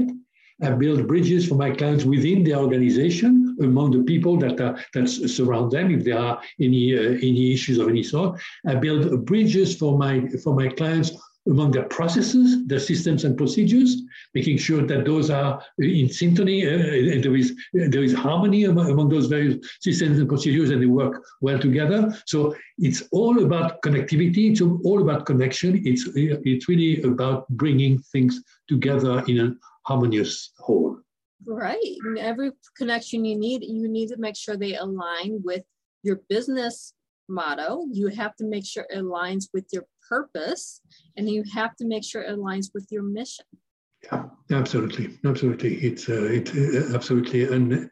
I 0.62 0.72
build 0.72 1.08
bridges 1.08 1.48
for 1.48 1.56
my 1.56 1.72
clients 1.72 2.04
within 2.04 2.44
the 2.44 2.56
organization, 2.56 3.47
among 3.62 3.92
the 3.92 4.04
people 4.04 4.38
that 4.38 4.60
are, 4.62 4.80
that 4.94 5.08
surround 5.08 5.72
them, 5.72 5.92
if 5.92 6.04
there 6.04 6.20
are 6.20 6.42
any 6.60 6.98
uh, 6.98 7.18
any 7.30 7.54
issues 7.54 7.78
of 7.78 7.88
any 7.90 8.04
sort. 8.04 8.40
I 8.66 8.76
build 8.76 9.26
bridges 9.26 9.76
for 9.76 9.98
my 9.98 10.28
for 10.44 10.54
my 10.54 10.68
clients 10.70 11.12
among 11.48 11.72
their 11.72 11.84
processes, 11.84 12.66
their 12.68 12.80
systems 12.80 13.24
and 13.24 13.38
procedures, 13.38 14.02
making 14.36 14.58
sure 14.58 14.86
that 14.86 15.06
those 15.06 15.30
are 15.30 15.62
in 15.80 16.08
synchrony 16.08 16.66
uh, 16.66 17.14
and 17.14 17.24
there 17.24 17.36
is 17.36 17.56
there 17.74 18.04
is 18.04 18.14
harmony 18.14 18.66
among, 18.66 18.90
among, 18.92 19.10
those 19.10 19.28
various 19.28 19.56
systems 19.82 20.20
and 20.20 20.28
procedures 20.28 20.70
and 20.70 20.82
they 20.82 20.88
work 20.88 21.24
well 21.42 21.60
together. 21.60 22.14
So 22.26 22.56
it's 22.78 23.04
all 23.12 23.44
about 23.44 23.82
connectivity. 23.82 24.52
It's 24.52 24.62
all 24.62 25.02
about 25.02 25.26
connection. 25.26 25.82
It's 25.86 26.08
it's 26.16 26.68
really 26.68 27.02
about 27.04 27.48
bringing 27.50 28.00
things 28.12 28.42
together 28.68 29.24
in 29.28 29.40
a 29.40 29.56
harmonious 29.86 30.52
whole. 30.58 30.87
Right. 31.48 31.96
And 32.04 32.18
every 32.18 32.52
connection 32.76 33.24
you 33.24 33.38
need, 33.38 33.64
you 33.64 33.88
need 33.88 34.10
to 34.10 34.18
make 34.18 34.36
sure 34.36 34.58
they 34.58 34.76
align 34.76 35.42
with 35.44 35.64
your 36.04 36.20
business 36.28 36.94
motto. 37.30 37.86
You 37.90 38.10
have 38.10 38.36
to 38.36 38.46
make 38.46 38.66
sure 38.66 38.86
it 38.90 38.98
aligns 38.98 39.46
with 39.54 39.66
your 39.72 39.86
purpose, 40.10 40.82
and 41.16 41.30
you 41.30 41.44
have 41.54 41.76
to 41.78 41.86
make 41.86 42.04
sure 42.04 42.22
it 42.22 42.38
aligns 42.38 42.68
with 42.74 42.88
your 42.92 43.04
mission. 43.04 43.46
Yeah, 44.04 44.26
absolutely, 44.52 45.18
absolutely. 45.26 45.76
It's 45.76 46.10
uh, 46.10 46.26
it's 46.26 46.52
uh, 46.52 46.94
absolutely 46.94 47.44
and 47.46 47.90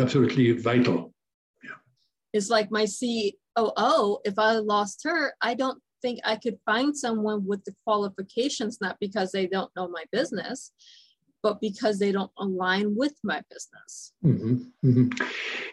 absolutely 0.00 0.52
vital. 0.52 1.14
Yeah. 1.62 1.70
It's 2.32 2.50
like 2.50 2.72
my 2.72 2.86
COO. 2.86 4.18
If 4.24 4.38
I 4.38 4.56
lost 4.56 5.02
her, 5.04 5.34
I 5.40 5.54
don't 5.54 5.80
think 6.02 6.20
I 6.24 6.36
could 6.36 6.58
find 6.66 6.96
someone 6.96 7.46
with 7.46 7.64
the 7.64 7.74
qualifications, 7.84 8.80
not 8.80 8.96
because 9.00 9.30
they 9.30 9.46
don't 9.46 9.70
know 9.76 9.88
my 9.88 10.04
business, 10.12 10.72
but 11.42 11.60
because 11.60 11.98
they 11.98 12.12
don't 12.12 12.30
align 12.38 12.94
with 12.96 13.14
my 13.22 13.42
business. 13.50 14.12
Mm-hmm, 14.24 14.56
mm-hmm. 14.84 15.26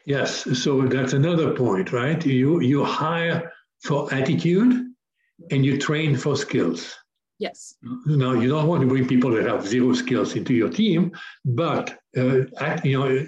Yes, 0.05 0.43
so 0.62 0.82
that's 0.84 1.13
another 1.13 1.53
point, 1.55 1.91
right? 1.91 2.24
You 2.25 2.62
you 2.62 2.84
hire 2.84 3.51
for 3.84 4.13
attitude, 4.13 4.72
and 5.51 5.65
you 5.65 5.77
train 5.77 6.15
for 6.15 6.36
skills. 6.36 6.96
Yes. 7.39 7.75
Now 8.05 8.34
you 8.34 8.48
don't 8.48 8.67
want 8.67 8.82
to 8.82 8.88
bring 8.88 9.08
people 9.08 9.32
that 9.32 9.46
have 9.46 9.67
zero 9.67 9.93
skills 9.93 10.36
into 10.36 10.53
your 10.53 10.70
team, 10.70 11.12
but 11.46 11.98
uh, 12.17 12.41
you 12.84 13.00
know. 13.00 13.25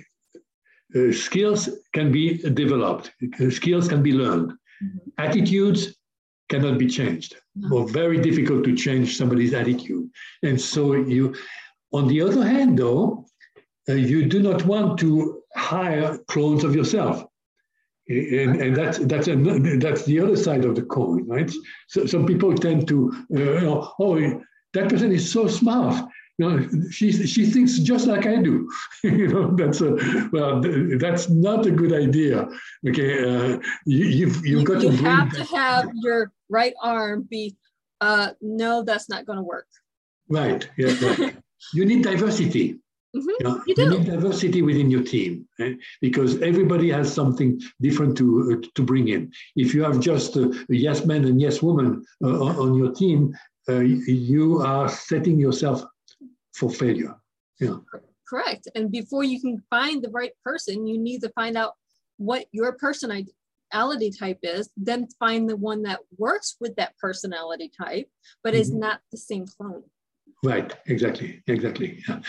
Uh, 0.96 1.12
skills 1.12 1.68
can 1.94 2.10
be 2.10 2.38
developed. 2.54 3.12
Skills 3.50 3.86
can 3.88 4.02
be 4.02 4.14
learned. 4.14 4.52
Mm-hmm. 4.52 4.98
Attitudes 5.18 5.98
cannot 6.50 6.78
be 6.78 6.88
changed, 6.88 7.36
no. 7.56 7.78
or 7.78 7.90
very 7.90 8.18
difficult 8.20 8.64
to 8.66 8.76
change 8.76 9.18
somebody's 9.18 9.54
attitude. 9.54 10.10
And 10.44 10.60
so 10.60 10.94
you 10.94 11.36
on 11.96 12.08
the 12.08 12.22
other 12.22 12.46
hand, 12.46 12.78
though, 12.78 13.26
uh, 13.88 13.94
you 13.94 14.26
do 14.26 14.42
not 14.42 14.66
want 14.66 15.00
to 15.00 15.42
hire 15.56 16.18
clones 16.28 16.64
of 16.64 16.76
yourself. 16.76 17.24
And, 18.08 18.62
and 18.62 18.76
that's 18.76 19.00
that's 19.00 19.28
a, 19.28 19.36
that's 19.80 20.06
the 20.06 20.20
other 20.20 20.36
side 20.36 20.64
of 20.66 20.76
the 20.76 20.84
coin, 20.84 21.28
right? 21.28 21.52
So 21.88 22.06
some 22.06 22.26
people 22.26 22.54
tend 22.54 22.88
to, 22.90 23.12
uh, 23.36 23.40
you 23.40 23.62
know, 23.62 23.94
oh, 24.00 24.42
that 24.74 24.90
person 24.90 25.12
is 25.12 25.32
so 25.32 25.48
smart. 25.48 25.96
you 26.38 26.50
know, 26.50 26.90
she 26.92 27.12
she 27.12 27.46
thinks 27.48 27.80
just 27.80 28.06
like 28.06 28.28
I 28.28 28.36
do. 28.44 28.70
you 29.04 29.28
know, 29.30 29.56
that's 29.56 29.82
a 29.82 29.92
well, 30.32 30.62
that's 31.00 31.30
not 31.30 31.66
a 31.66 31.72
good 31.72 31.94
idea. 31.94 32.48
Okay, 32.88 33.12
uh, 33.24 33.58
you, 33.86 34.06
you've 34.20 34.46
you've 34.46 34.66
got 34.66 34.84
you 34.84 34.92
to 34.92 34.98
have 34.98 35.32
to 35.32 35.44
have 35.56 35.90
your 35.96 36.32
right 36.50 36.76
arm 36.84 37.26
be. 37.30 37.56
Uh, 38.02 38.32
no, 38.42 38.84
that's 38.84 39.10
not 39.10 39.26
going 39.26 39.38
to 39.38 39.44
work. 39.44 39.68
Right. 40.30 40.70
Yeah. 40.78 40.94
Right. 41.02 41.36
you 41.74 41.86
need 41.86 42.04
diversity. 42.04 42.80
Mm-hmm. 43.16 43.30
You, 43.30 43.44
know, 43.44 43.62
you, 43.66 43.76
you 43.78 43.90
need 43.90 44.06
diversity 44.06 44.62
within 44.62 44.92
your 44.92 45.04
team 45.04 45.48
eh? 45.62 45.76
because 46.02 46.42
everybody 46.42 46.90
has 46.92 47.14
something 47.14 47.62
different 47.80 48.18
to 48.18 48.60
uh, 48.62 48.68
to 48.76 48.84
bring 48.84 49.08
in. 49.08 49.32
If 49.56 49.74
you 49.74 49.84
have 49.84 50.02
just 50.02 50.36
a, 50.36 50.50
a 50.50 50.76
yes 50.76 51.06
man 51.06 51.24
and 51.24 51.40
yes 51.40 51.62
woman 51.62 52.04
uh, 52.22 52.44
on 52.44 52.74
your 52.74 52.92
team, 52.94 53.34
uh, 53.70 53.80
you 53.80 54.60
are 54.62 54.90
setting 54.90 55.40
yourself 55.40 55.84
for 56.54 56.70
failure. 56.70 57.16
Yeah. 57.60 57.78
Correct. 58.28 58.68
And 58.76 58.92
before 58.92 59.24
you 59.24 59.40
can 59.40 59.64
find 59.70 60.04
the 60.04 60.10
right 60.10 60.34
person, 60.44 60.88
you 60.88 60.98
need 60.98 61.22
to 61.22 61.30
find 61.30 61.56
out 61.56 61.74
what 62.18 62.46
your 62.52 62.74
personality 62.74 64.12
type 64.18 64.40
is, 64.42 64.70
then 64.78 65.08
find 65.20 65.50
the 65.50 65.56
one 65.56 65.84
that 65.84 66.00
works 66.18 66.56
with 66.60 66.76
that 66.76 66.98
personality 66.98 67.72
type, 67.78 68.10
but 68.44 68.54
mm-hmm. 68.54 68.62
is 68.62 68.72
not 68.74 69.02
the 69.12 69.18
same 69.18 69.46
clone. 69.46 69.84
Right, 70.44 70.74
exactly, 70.88 71.42
exactly. 71.48 72.04
Yeah. 72.08 72.20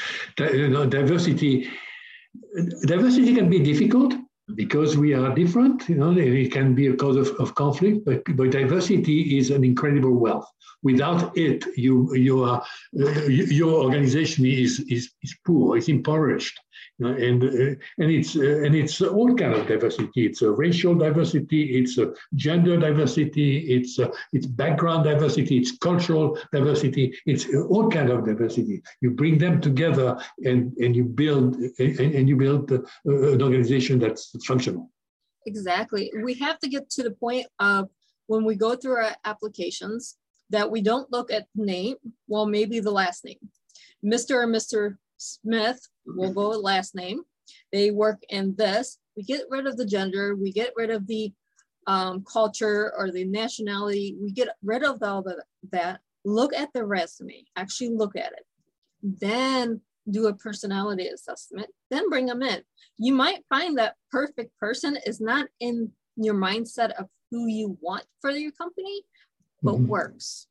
You 0.52 0.68
know, 0.68 0.86
diversity, 0.86 1.68
diversity 2.86 3.34
can 3.34 3.50
be 3.50 3.58
difficult 3.58 4.14
because 4.54 4.96
we 4.96 5.12
are 5.12 5.34
different. 5.34 5.88
You 5.88 5.96
know, 5.96 6.16
it 6.16 6.52
can 6.52 6.75
be 6.75 6.86
a 6.86 6.96
cause 6.96 7.16
of, 7.16 7.28
of 7.40 7.54
conflict, 7.54 8.04
but, 8.04 8.22
but 8.36 8.50
diversity 8.50 9.38
is 9.38 9.50
an 9.50 9.64
incredible 9.64 10.14
wealth. 10.14 10.46
Without 10.82 11.36
it, 11.36 11.64
you 11.76 12.14
you 12.14 12.44
are 12.44 12.62
uh, 13.00 13.22
your 13.25 13.82
organization 13.82 14.46
is 14.46 14.78
is 14.88 15.10
is 15.22 15.34
poor, 15.44 15.76
is 15.76 15.88
impoverished 15.88 16.60
and 17.00 17.45
uh, 17.45 17.75
and 17.99 18.11
it's 18.11 18.37
uh, 18.37 18.62
and 18.65 18.75
it's 18.75 19.00
all 19.00 19.35
kind 19.35 19.55
of 19.55 19.67
diversity. 19.67 20.26
It's 20.26 20.43
a 20.43 20.50
racial 20.50 20.95
diversity, 20.95 21.79
it's 21.79 21.99
a 21.99 22.15
gender 22.35 22.76
diversity, 22.79 23.59
it's 23.75 23.99
a, 23.99 24.11
it's 24.33 24.47
background 24.47 25.05
diversity, 25.05 25.59
it's 25.59 25.76
cultural 25.76 26.38
diversity, 26.53 27.15
it's 27.26 27.47
all 27.69 27.91
kind 27.91 28.11
of 28.11 28.25
diversity. 28.25 28.83
You 29.00 29.11
bring 29.11 29.38
them 29.38 29.61
together 29.61 30.19
and 30.45 30.73
and 30.79 30.97
you 30.97 31.05
build 31.05 31.57
and, 31.79 32.00
and 32.00 32.29
you 32.29 32.37
build 32.37 32.73
uh, 32.73 32.81
an 33.05 33.43
organization 33.43 33.99
that's 33.99 34.33
functional. 34.47 34.91
Exactly. 35.47 36.11
We 36.23 36.35
have 36.35 36.59
to 36.61 36.69
get 36.69 36.91
to 36.91 37.03
the 37.03 37.12
point 37.12 37.47
of 37.61 37.88
when 38.26 38.45
we 38.45 38.57
go 38.57 38.75
through 38.75 38.97
our 38.97 39.17
applications 39.25 40.17
that 40.50 40.71
we 40.71 40.81
don't 40.81 41.11
look 41.12 41.31
at 41.33 41.47
the 41.55 41.65
name, 41.65 41.97
well, 42.29 42.47
maybe 42.47 42.81
the 42.81 42.91
last 42.91 43.25
name. 43.25 43.38
Mr. 44.05 44.43
or 44.43 44.47
Mr. 44.47 44.97
Smith 45.16 45.80
we'll 46.06 46.32
go 46.32 46.50
with 46.50 46.58
last 46.58 46.94
name. 46.94 47.23
They 47.73 47.90
work 47.90 48.23
in 48.28 48.54
this. 48.56 48.99
We 49.16 49.23
get 49.23 49.42
rid 49.50 49.66
of 49.66 49.76
the 49.76 49.87
gender, 49.87 50.35
we 50.37 50.52
get 50.52 50.73
rid 50.76 50.90
of 50.90 51.06
the 51.06 51.32
um, 51.87 52.25
culture 52.30 52.92
or 52.96 53.11
the 53.11 53.25
nationality, 53.25 54.16
we 54.20 54.32
get 54.32 54.49
rid 54.62 54.82
of 54.85 55.02
all 55.02 55.20
of 55.20 55.35
that. 55.70 56.00
Look 56.25 56.54
at 56.54 56.73
the 56.73 56.84
resume, 56.84 57.45
actually 57.56 57.91
look 57.91 58.17
at 58.17 58.32
it. 58.32 58.45
Then 59.02 59.80
do 60.10 60.26
a 60.26 60.34
personality 60.34 61.08
assessment, 61.08 61.69
then 61.91 62.08
bring 62.10 62.26
them 62.26 62.43
in. 62.43 62.62
You 62.99 63.14
might 63.14 63.45
find 63.49 63.78
that 63.78 63.97
perfect 64.10 64.58
person 64.58 64.99
is 65.06 65.21
not 65.21 65.47
in 65.60 65.93
your 66.17 66.34
mindset 66.34 66.91
of 66.99 67.06
who 67.30 67.47
you 67.47 67.78
want 67.80 68.04
for 68.21 68.30
your 68.30 68.52
company, 68.52 69.02
but 69.62 69.75
mm-hmm. 69.75 69.86
works. 69.86 70.47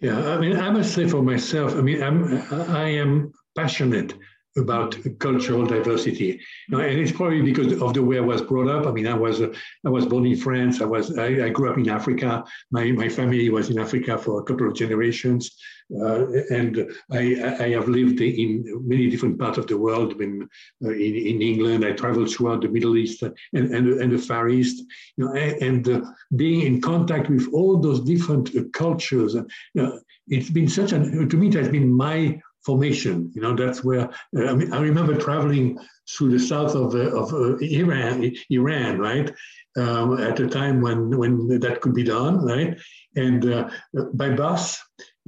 Yeah, 0.00 0.32
I 0.32 0.38
mean, 0.38 0.56
I 0.56 0.70
must 0.70 0.94
say 0.94 1.06
for 1.08 1.22
myself, 1.22 1.74
I 1.74 1.80
mean, 1.80 2.02
I'm 2.02 2.42
I 2.52 2.88
am 2.88 3.32
passionate 3.54 4.14
about 4.56 4.96
cultural 5.18 5.64
diversity. 5.64 6.40
and 6.70 6.82
it's 6.82 7.12
probably 7.12 7.42
because 7.42 7.80
of 7.80 7.94
the 7.94 8.02
way 8.02 8.18
I 8.18 8.20
was 8.20 8.42
brought 8.42 8.68
up. 8.68 8.86
I 8.86 8.92
mean, 8.92 9.06
I 9.06 9.14
was 9.14 9.40
uh, 9.40 9.52
I 9.86 9.88
was 9.88 10.06
born 10.06 10.26
in 10.26 10.36
France. 10.36 10.80
I 10.80 10.84
was 10.84 11.16
I, 11.18 11.46
I, 11.46 11.48
grew 11.48 11.70
up 11.70 11.78
in 11.78 11.88
Africa. 11.88 12.44
My 12.70 12.92
my 12.92 13.08
family 13.08 13.48
was 13.48 13.70
in 13.70 13.78
Africa 13.78 14.18
for 14.18 14.40
a 14.40 14.42
couple 14.44 14.68
of 14.68 14.74
generations, 14.74 15.56
uh, 15.98 16.26
and 16.50 16.86
I 17.10 17.22
I 17.60 17.68
have 17.70 17.88
lived 17.88 18.20
in 18.20 18.64
many 18.86 19.08
different 19.08 19.38
parts 19.38 19.58
of 19.58 19.66
the 19.66 19.78
world. 19.78 20.20
In 20.20 20.48
uh, 20.84 20.90
in, 20.90 21.14
in 21.30 21.42
England, 21.42 21.84
I 21.84 21.92
traveled 21.92 22.30
throughout 22.30 22.60
the 22.60 22.68
Middle 22.68 22.96
East 22.96 23.22
and 23.22 23.34
and, 23.54 23.88
and 24.02 24.12
the 24.12 24.18
Far 24.18 24.48
East. 24.50 24.84
You 25.16 25.24
know, 25.24 25.32
and 25.32 25.88
uh, 25.88 26.00
being 26.36 26.62
in 26.62 26.80
contact 26.80 27.30
with 27.30 27.48
all 27.54 27.80
those 27.80 28.00
different 28.00 28.54
uh, 28.54 28.64
cultures, 28.74 29.34
know, 29.74 29.98
it's 30.28 30.50
been 30.50 30.68
such 30.68 30.92
an 30.92 31.28
to 31.28 31.36
me 31.36 31.48
it 31.48 31.54
has 31.54 31.68
been 31.68 31.90
my 31.90 32.38
formation. 32.64 33.30
You 33.34 33.42
know, 33.42 33.54
that's 33.54 33.82
where 33.84 34.10
uh, 34.36 34.46
I 34.46 34.54
mean. 34.54 34.72
I 34.72 34.80
remember 34.80 35.16
traveling 35.16 35.78
through 36.10 36.30
the 36.30 36.38
south 36.38 36.74
of 36.74 36.94
uh, 36.94 37.10
of 37.16 37.32
uh, 37.32 37.56
Iran, 37.58 38.32
Iran, 38.50 38.98
right, 38.98 39.30
um, 39.76 40.20
at 40.20 40.36
the 40.36 40.48
time 40.48 40.80
when 40.80 41.16
when 41.16 41.60
that 41.60 41.80
could 41.80 41.94
be 41.94 42.04
done, 42.04 42.44
right, 42.44 42.78
and 43.16 43.52
uh, 43.52 43.68
by 44.14 44.30
bus. 44.30 44.78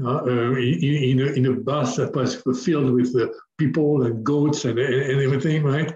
Uh, 0.04 0.24
in, 0.24 1.20
a, 1.20 1.26
in 1.34 1.46
a 1.46 1.52
bus 1.52 1.94
that 1.94 2.12
was 2.16 2.42
filled 2.64 2.90
with 2.90 3.14
people 3.58 4.02
and 4.02 4.24
goats 4.24 4.64
and, 4.64 4.76
and 4.76 5.20
everything, 5.20 5.62
right? 5.62 5.94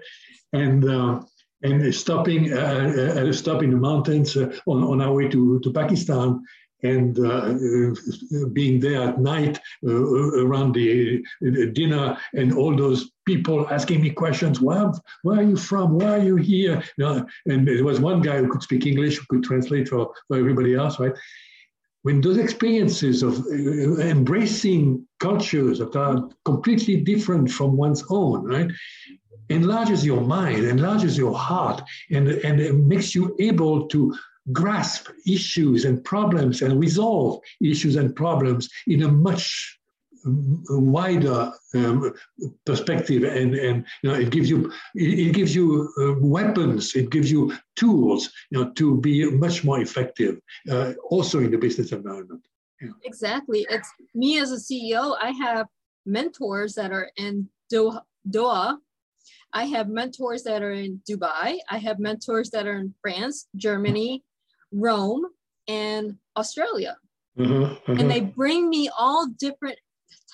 And 0.53 0.85
and 1.62 1.94
stopping 1.94 2.53
uh, 2.53 3.14
at 3.16 3.27
a 3.27 3.33
stop 3.33 3.62
in 3.62 3.70
the 3.70 3.77
mountains 3.77 4.37
uh, 4.37 4.53
on, 4.66 4.83
on 4.85 5.01
our 5.01 5.12
way 5.12 5.29
to, 5.29 5.61
to 5.61 5.72
Pakistan 5.72 6.42
and 6.83 7.19
uh, 7.19 7.55
uh, 7.55 8.47
being 8.53 8.79
there 8.79 9.03
at 9.03 9.21
night 9.21 9.59
uh, 9.87 10.45
around 10.45 10.75
the, 10.75 11.23
dinner 11.73 12.17
and 12.35 12.55
all 12.55 12.75
those 12.77 13.11
people 13.27 13.69
asking 13.71 14.01
me 14.01 14.11
questions 14.11 14.61
where, 14.61 14.91
where 15.23 15.41
are 15.41 15.43
you 15.43 15.57
from? 15.57 15.99
Where 15.99 16.19
are 16.19 16.23
you 16.23 16.37
here? 16.37 16.83
You 16.97 17.05
know, 17.05 17.27
and 17.47 17.67
there 17.67 17.85
was 17.85 18.01
one 18.01 18.23
guy 18.23 18.38
who 18.38 18.49
could 18.49 18.62
speak 18.62 18.87
english 18.87 19.19
who 19.19 19.25
could 19.29 19.45
translate 19.45 19.88
for, 19.88 20.12
for 20.29 20.38
everybody 20.38 20.75
else 20.75 20.99
right? 21.01 21.12
When 22.03 22.21
those 22.21 22.38
experiences 22.38 23.23
of 23.23 23.38
uh, 23.47 24.01
embracing 24.01 25.07
cultures 25.19 25.81
that 25.81 25.97
are 25.97 26.29
completely 26.45 26.97
different 27.01 27.51
from 27.51 27.77
one's 27.77 28.05
own 28.09 28.45
right 28.45 28.71
enlarges 29.51 30.05
your 30.05 30.21
mind 30.21 30.64
enlarges 30.64 31.17
your 31.17 31.35
heart 31.35 31.83
and, 32.11 32.29
and 32.29 32.61
it 32.61 32.75
makes 32.75 33.14
you 33.14 33.35
able 33.41 33.87
to 33.88 34.14
grasp 34.53 35.09
issues 35.27 35.85
and 35.85 36.03
problems 36.05 36.63
and 36.63 36.81
resolve 36.81 37.41
issues 37.61 37.97
and 37.97 38.15
problems 38.15 38.69
in 38.87 39.03
a 39.03 39.09
much 39.11 39.79
wider 40.25 41.53
um, 41.75 42.13
perspective 42.67 43.23
and 43.23 43.55
and 43.55 43.87
you 44.03 44.11
know 44.11 44.19
it 44.19 44.31
gives 44.31 44.51
you 44.51 44.73
it, 44.95 45.33
gives 45.33 45.55
you 45.55 45.89
uh, 46.01 46.15
weapons 46.21 46.95
it 46.97 47.11
gives 47.11 47.31
you 47.31 47.53
tools 47.77 48.31
you 48.51 48.59
know 48.59 48.71
to 48.73 49.01
be 49.01 49.31
much 49.31 49.65
more 49.65 49.81
effective 49.81 50.41
uh, 50.71 50.93
also 51.11 51.39
in 51.39 51.51
the 51.51 51.57
business 51.57 51.93
environment 51.93 52.43
yeah. 52.81 52.91
exactly 53.05 53.67
it's 53.71 53.91
me 54.15 54.39
as 54.39 54.53
a 54.53 54.57
ceo 54.57 55.17
i 55.21 55.31
have 55.31 55.67
mentors 56.05 56.75
that 56.75 56.91
are 56.91 57.11
in 57.17 57.49
doha, 57.73 58.03
doha 58.29 58.77
I 59.53 59.65
have 59.65 59.89
mentors 59.89 60.43
that 60.43 60.63
are 60.63 60.73
in 60.73 61.01
Dubai. 61.09 61.57
I 61.71 61.79
have 61.79 61.99
mentors 61.99 62.51
that 62.51 62.67
are 62.67 62.79
in 62.79 62.95
France, 63.01 63.49
Germany, 63.57 64.23
Rome, 64.73 65.27
and 65.67 66.17
Australia. 66.37 66.97
Mm-hmm, 67.39 67.63
mm-hmm. 67.63 68.01
And 68.01 68.11
they 68.11 68.21
bring 68.21 68.69
me 68.69 68.91
all 68.97 69.29
different 69.29 69.79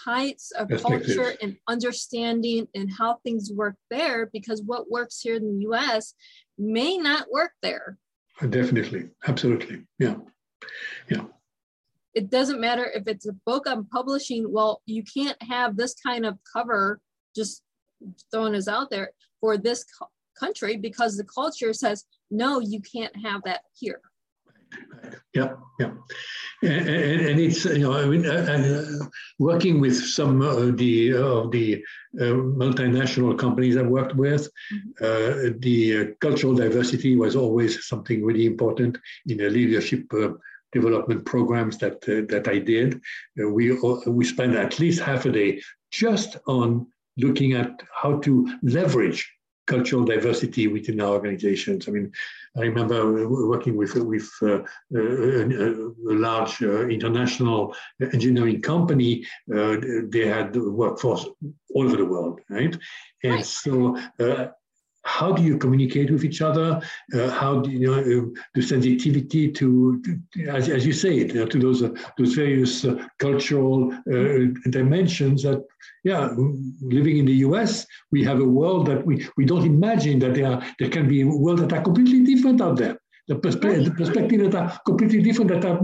types 0.04 0.52
of 0.52 0.68
culture 0.68 1.34
and 1.42 1.56
understanding 1.68 2.66
and 2.74 2.90
how 2.96 3.18
things 3.24 3.50
work 3.52 3.76
there 3.90 4.30
because 4.32 4.62
what 4.62 4.90
works 4.90 5.20
here 5.20 5.36
in 5.36 5.58
the 5.58 5.66
US 5.70 6.14
may 6.58 6.96
not 6.96 7.30
work 7.30 7.52
there. 7.62 7.98
Definitely. 8.40 9.10
Absolutely. 9.26 9.82
Yeah. 9.98 10.16
Yeah. 11.10 11.24
It 12.14 12.30
doesn't 12.30 12.60
matter 12.60 12.84
if 12.84 13.06
it's 13.06 13.26
a 13.26 13.32
book 13.44 13.64
I'm 13.66 13.86
publishing. 13.86 14.50
Well, 14.52 14.82
you 14.86 15.02
can't 15.02 15.40
have 15.42 15.76
this 15.76 15.94
kind 15.94 16.24
of 16.24 16.38
cover 16.52 17.00
just 17.34 17.62
thrown 18.30 18.54
us 18.54 18.68
out 18.68 18.90
there 18.90 19.10
for 19.40 19.56
this 19.56 19.84
co- 19.84 20.08
country 20.38 20.76
because 20.76 21.16
the 21.16 21.24
culture 21.24 21.72
says, 21.72 22.04
no, 22.30 22.60
you 22.60 22.80
can't 22.80 23.14
have 23.24 23.42
that 23.44 23.62
here. 23.74 24.00
Yeah, 25.34 25.54
yeah, 25.80 25.90
and, 26.62 27.20
and, 27.26 27.40
it's 27.40 27.64
you 27.64 27.80
know 27.80 27.92
I 27.92 28.06
mean 28.06 28.24
uh, 28.24 28.46
uh, 28.48 29.06
working 29.40 29.80
with 29.80 29.96
some 29.96 30.40
of 30.42 30.76
the 30.76 31.14
of 31.14 31.50
the 31.50 31.82
uh, 32.20 32.34
multinational 32.64 33.36
companies 33.36 33.76
I've 33.76 33.88
worked 33.88 34.14
with, 34.14 34.48
mm-hmm. 34.72 35.04
uh, 35.04 35.54
the 35.58 36.14
cultural 36.20 36.54
diversity 36.54 37.16
was 37.16 37.34
always 37.34 37.84
something 37.88 38.24
really 38.24 38.46
important 38.46 38.96
in 39.26 39.38
the 39.38 39.50
leadership 39.50 40.04
uh, 40.14 40.34
development 40.72 41.26
programs 41.26 41.78
that 41.78 41.96
uh, 42.08 42.26
that 42.32 42.46
I 42.46 42.58
did. 42.60 43.00
we 43.36 43.72
we 44.06 44.24
spent 44.24 44.54
at 44.54 44.78
least 44.78 45.00
half 45.00 45.26
a 45.26 45.32
day 45.32 45.60
just 45.90 46.36
on 46.46 46.86
looking 47.16 47.54
at 47.54 47.82
how 47.92 48.18
to 48.20 48.58
leverage 48.62 49.33
cultural 49.66 50.04
diversity 50.04 50.66
within 50.66 51.00
our 51.00 51.12
organizations. 51.12 51.88
I 51.88 51.92
mean, 51.92 52.12
I 52.56 52.62
remember 52.62 53.28
working 53.28 53.76
with 53.76 53.94
with 53.94 54.30
uh, 54.42 54.60
a, 54.94 55.44
a, 55.44 56.16
large 56.26 56.62
uh, 56.62 56.86
international 56.88 57.74
engineering 58.00 58.60
company. 58.62 59.26
Uh, 59.52 59.76
they 60.08 60.26
had 60.26 60.54
workforce 60.56 61.26
all 61.74 61.86
over 61.86 61.96
the 61.96 62.04
world, 62.04 62.40
right? 62.48 62.76
And 63.22 63.34
right. 63.34 63.46
so 63.46 63.96
uh, 64.20 64.48
how 65.04 65.32
do 65.32 65.42
you 65.42 65.56
communicate 65.58 66.10
with 66.10 66.24
each 66.24 66.40
other? 66.40 66.80
Uh, 67.14 67.28
how 67.30 67.60
do 67.60 67.70
you 67.70 67.80
know 67.86 67.94
uh, 67.94 68.40
the 68.54 68.62
sensitivity 68.62 69.50
to, 69.52 70.02
to 70.02 70.18
as, 70.48 70.68
as 70.68 70.84
you 70.84 70.92
say 70.92 71.14
you 71.14 71.34
know, 71.34 71.46
to 71.46 71.58
those 71.58 71.82
uh, 71.82 71.90
those 72.18 72.34
various 72.34 72.84
uh, 72.84 73.06
cultural 73.18 73.92
uh, 73.92 74.70
dimensions 74.70 75.42
that, 75.42 75.62
yeah, 76.04 76.30
living 76.80 77.18
in 77.18 77.26
the 77.26 77.34
U.S., 77.48 77.86
we 78.10 78.24
have 78.24 78.40
a 78.40 78.44
world 78.44 78.86
that 78.86 79.04
we, 79.04 79.26
we 79.36 79.44
don't 79.44 79.66
imagine 79.66 80.18
that 80.20 80.34
there 80.34 80.50
are, 80.52 80.62
there 80.78 80.88
can 80.88 81.06
be 81.06 81.20
a 81.22 81.26
world 81.26 81.58
that 81.60 81.72
are 81.72 81.82
completely 81.82 82.24
different 82.24 82.60
out 82.60 82.76
there. 82.76 82.98
The, 83.28 83.36
perspe- 83.36 83.84
the 83.84 83.90
perspective 83.90 84.50
that 84.50 84.54
are 84.54 84.78
completely 84.86 85.22
different 85.22 85.50
that 85.50 85.64
are 85.64 85.80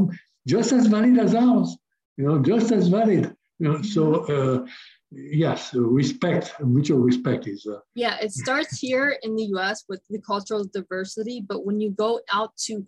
just 0.47 0.73
as 0.73 0.87
valid 0.87 1.19
as 1.19 1.35
ours. 1.35 1.77
You 2.17 2.25
know, 2.27 2.39
just 2.39 2.73
as 2.73 2.89
valid. 2.89 3.35
You 3.59 3.69
know, 3.69 3.83
so 3.83 4.25
uh, 4.25 4.67
yes 5.11 5.75
respect 5.75 6.55
mutual 6.61 6.99
respect 6.99 7.49
is 7.49 7.67
uh, 7.67 7.79
yeah 7.95 8.17
it 8.21 8.33
starts 8.33 8.79
here 8.79 9.17
in 9.23 9.35
the 9.35 9.45
us 9.45 9.85
with 9.89 10.01
the 10.09 10.21
cultural 10.21 10.65
diversity 10.73 11.45
but 11.47 11.67
when 11.67 11.81
you 11.81 11.91
go 11.91 12.21
out 12.33 12.57
to 12.57 12.87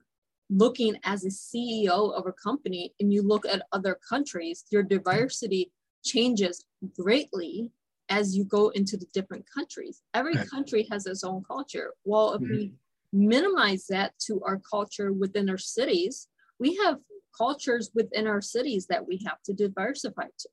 looking 0.49 0.97
as 1.05 1.25
a 1.25 1.29
ceo 1.29 2.13
of 2.13 2.27
a 2.27 2.33
company 2.33 2.95
and 3.01 3.13
you 3.13 3.23
look 3.23 3.45
at 3.47 3.63
other 3.73 3.99
countries 4.09 4.65
your 4.71 4.83
diversity 4.83 5.73
changes 6.05 6.65
greatly 6.97 7.71
as 8.09 8.37
you 8.37 8.45
go 8.45 8.69
into 8.71 8.97
the 8.97 9.07
different 9.13 9.45
countries 9.53 10.03
every 10.15 10.35
right. 10.35 10.49
country 10.49 10.87
has 10.91 11.07
its 11.07 11.25
own 11.25 11.43
culture 11.43 11.93
well 12.05 12.35
if 12.35 12.43
mm-hmm. 12.43 12.53
we 12.53 12.73
minimize 13.13 13.87
that 13.89 14.13
to 14.19 14.41
our 14.47 14.61
culture 14.71 15.13
within 15.13 15.51
our 15.51 15.59
cities 15.59 16.29
we 16.61 16.77
have 16.85 16.99
cultures 17.37 17.91
within 17.95 18.27
our 18.27 18.41
cities 18.41 18.87
that 18.87 19.07
we 19.07 19.21
have 19.27 19.43
to 19.43 19.53
diversify 19.53 20.27
to 20.39 20.49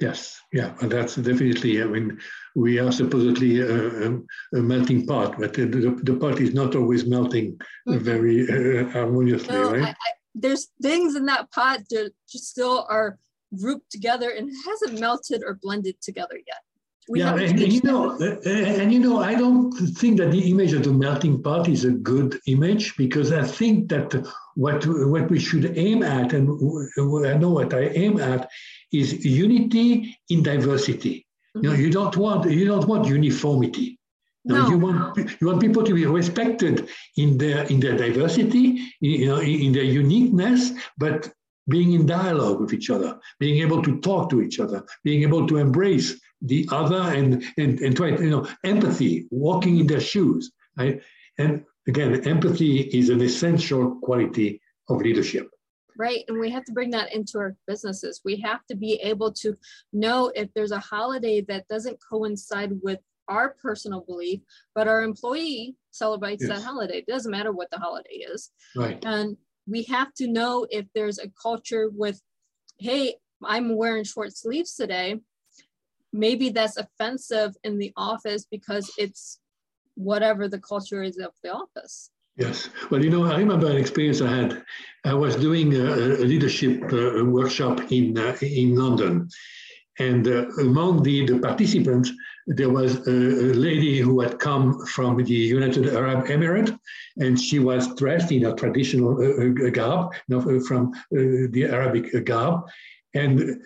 Yes, 0.00 0.40
yeah, 0.52 0.74
and 0.80 0.90
that's 0.90 1.14
definitely. 1.16 1.80
I 1.80 1.86
mean, 1.86 2.18
we 2.56 2.78
are 2.78 2.90
supposedly 2.90 3.60
a, 3.60 4.10
a, 4.10 4.20
a 4.54 4.60
melting 4.60 5.06
pot, 5.06 5.38
but 5.38 5.54
the, 5.54 5.66
the, 6.02 6.16
pot 6.16 6.40
is 6.40 6.52
not 6.52 6.74
always 6.74 7.06
melting 7.06 7.58
very 7.86 8.42
uh, 8.42 8.90
harmoniously, 8.90 9.54
no, 9.54 9.70
right? 9.70 9.82
I, 9.82 9.90
I, 9.90 10.12
there's 10.34 10.68
things 10.82 11.14
in 11.14 11.26
that 11.26 11.50
pot 11.52 11.80
that 11.90 12.12
just 12.28 12.46
still 12.46 12.86
are 12.90 13.18
grouped 13.56 13.90
together 13.90 14.30
and 14.30 14.50
hasn't 14.66 15.00
melted 15.00 15.42
or 15.46 15.58
blended 15.62 16.00
together 16.00 16.36
yet. 16.46 16.58
We 17.06 17.20
yeah, 17.20 17.34
and, 17.34 17.60
and, 17.60 17.72
you 17.72 17.82
know, 17.82 18.12
uh, 18.12 18.36
uh, 18.46 18.50
and 18.50 18.90
you 18.90 18.98
know, 18.98 19.18
I 19.18 19.34
don't 19.34 19.72
think 19.72 20.18
that 20.18 20.30
the 20.30 20.50
image 20.50 20.72
of 20.72 20.84
the 20.84 20.92
melting 20.92 21.42
pot 21.42 21.68
is 21.68 21.84
a 21.84 21.90
good 21.90 22.40
image 22.46 22.96
because 22.96 23.30
I 23.30 23.44
think 23.44 23.90
that 23.90 24.26
what 24.54 24.86
what 24.86 25.30
we 25.30 25.38
should 25.38 25.76
aim 25.76 26.02
at, 26.02 26.32
and 26.32 26.48
I 27.26 27.34
know 27.36 27.50
what 27.50 27.74
I 27.74 27.88
aim 27.88 28.18
at, 28.20 28.48
is 29.00 29.24
unity 29.24 30.16
in 30.30 30.42
diversity. 30.42 31.26
Mm-hmm. 31.56 31.64
You 31.64 31.70
know, 31.70 31.76
you 31.76 31.90
don't 31.90 32.16
want 32.16 32.50
you 32.50 32.64
don't 32.66 32.86
want 32.86 33.06
uniformity. 33.06 33.98
No. 34.46 34.68
you 34.68 34.76
want 34.78 35.16
you 35.40 35.46
want 35.46 35.60
people 35.60 35.82
to 35.82 35.94
be 35.94 36.04
respected 36.06 36.88
in 37.16 37.38
their 37.38 37.64
in 37.64 37.80
their 37.80 37.96
diversity, 37.96 38.78
you 39.00 39.26
know, 39.26 39.38
in 39.38 39.72
their 39.72 39.84
uniqueness, 39.84 40.72
but 40.98 41.32
being 41.68 41.92
in 41.92 42.04
dialogue 42.04 42.60
with 42.60 42.74
each 42.74 42.90
other, 42.90 43.18
being 43.38 43.62
able 43.62 43.82
to 43.82 43.98
talk 44.00 44.28
to 44.30 44.42
each 44.42 44.60
other, 44.60 44.84
being 45.02 45.22
able 45.22 45.46
to 45.46 45.56
embrace 45.56 46.20
the 46.42 46.68
other 46.70 47.00
and 47.00 47.42
and, 47.56 47.80
and 47.80 47.96
try, 47.96 48.08
you 48.08 48.30
know, 48.30 48.46
empathy, 48.64 49.26
walking 49.30 49.78
in 49.78 49.86
their 49.86 50.00
shoes. 50.00 50.52
Right? 50.76 51.00
And 51.38 51.64
again, 51.88 52.26
empathy 52.28 52.80
is 52.80 53.08
an 53.08 53.22
essential 53.22 53.98
quality 54.02 54.60
of 54.88 54.98
leadership. 55.00 55.48
Right. 55.96 56.24
And 56.28 56.38
we 56.38 56.50
have 56.50 56.64
to 56.64 56.72
bring 56.72 56.90
that 56.90 57.14
into 57.14 57.38
our 57.38 57.56
businesses. 57.66 58.20
We 58.24 58.40
have 58.40 58.66
to 58.66 58.76
be 58.76 58.94
able 58.94 59.32
to 59.34 59.56
know 59.92 60.32
if 60.34 60.52
there's 60.54 60.72
a 60.72 60.78
holiday 60.78 61.40
that 61.42 61.68
doesn't 61.68 61.98
coincide 62.10 62.72
with 62.82 62.98
our 63.28 63.56
personal 63.62 64.00
belief, 64.02 64.40
but 64.74 64.88
our 64.88 65.02
employee 65.02 65.76
celebrates 65.90 66.44
yes. 66.46 66.58
that 66.58 66.64
holiday. 66.64 66.98
It 66.98 67.06
doesn't 67.06 67.30
matter 67.30 67.52
what 67.52 67.70
the 67.70 67.78
holiday 67.78 68.16
is. 68.16 68.50
Right. 68.76 69.02
And 69.04 69.36
we 69.66 69.84
have 69.84 70.12
to 70.14 70.26
know 70.26 70.66
if 70.70 70.86
there's 70.94 71.18
a 71.18 71.30
culture 71.40 71.90
with, 71.90 72.20
hey, 72.78 73.16
I'm 73.42 73.76
wearing 73.76 74.04
short 74.04 74.36
sleeves 74.36 74.74
today. 74.74 75.20
Maybe 76.12 76.50
that's 76.50 76.76
offensive 76.76 77.56
in 77.64 77.78
the 77.78 77.92
office 77.96 78.46
because 78.50 78.92
it's 78.98 79.40
whatever 79.94 80.48
the 80.48 80.60
culture 80.60 81.02
is 81.02 81.18
of 81.18 81.32
the 81.42 81.52
office. 81.54 82.10
Yes. 82.36 82.68
Well, 82.90 83.04
you 83.04 83.10
know, 83.10 83.24
I 83.24 83.38
remember 83.38 83.70
an 83.70 83.76
experience 83.76 84.20
I 84.20 84.34
had. 84.34 84.64
I 85.04 85.14
was 85.14 85.36
doing 85.36 85.74
a, 85.74 85.84
a 85.84 86.24
leadership 86.24 86.82
uh, 86.92 87.24
workshop 87.24 87.92
in 87.92 88.18
uh, 88.18 88.36
in 88.40 88.74
London, 88.74 89.28
and 89.98 90.26
uh, 90.26 90.46
among 90.60 91.04
the, 91.04 91.26
the 91.26 91.38
participants, 91.38 92.10
there 92.46 92.70
was 92.70 93.06
a, 93.06 93.10
a, 93.10 93.50
lady 93.54 94.00
who 94.00 94.20
had 94.20 94.40
come 94.40 94.84
from 94.86 95.22
the 95.22 95.32
United 95.32 95.94
Arab 95.94 96.26
Emirates, 96.26 96.76
and 97.18 97.40
she 97.40 97.60
was 97.60 97.94
dressed 97.94 98.32
in 98.32 98.46
a 98.46 98.56
traditional 98.56 99.12
uh, 99.22 99.66
uh 99.66 99.70
garb, 99.70 100.12
you 100.26 100.36
know, 100.36 100.60
from 100.60 100.92
uh, 100.92 101.46
the 101.50 101.68
Arabic 101.70 102.24
garb. 102.24 102.64
And 103.14 103.62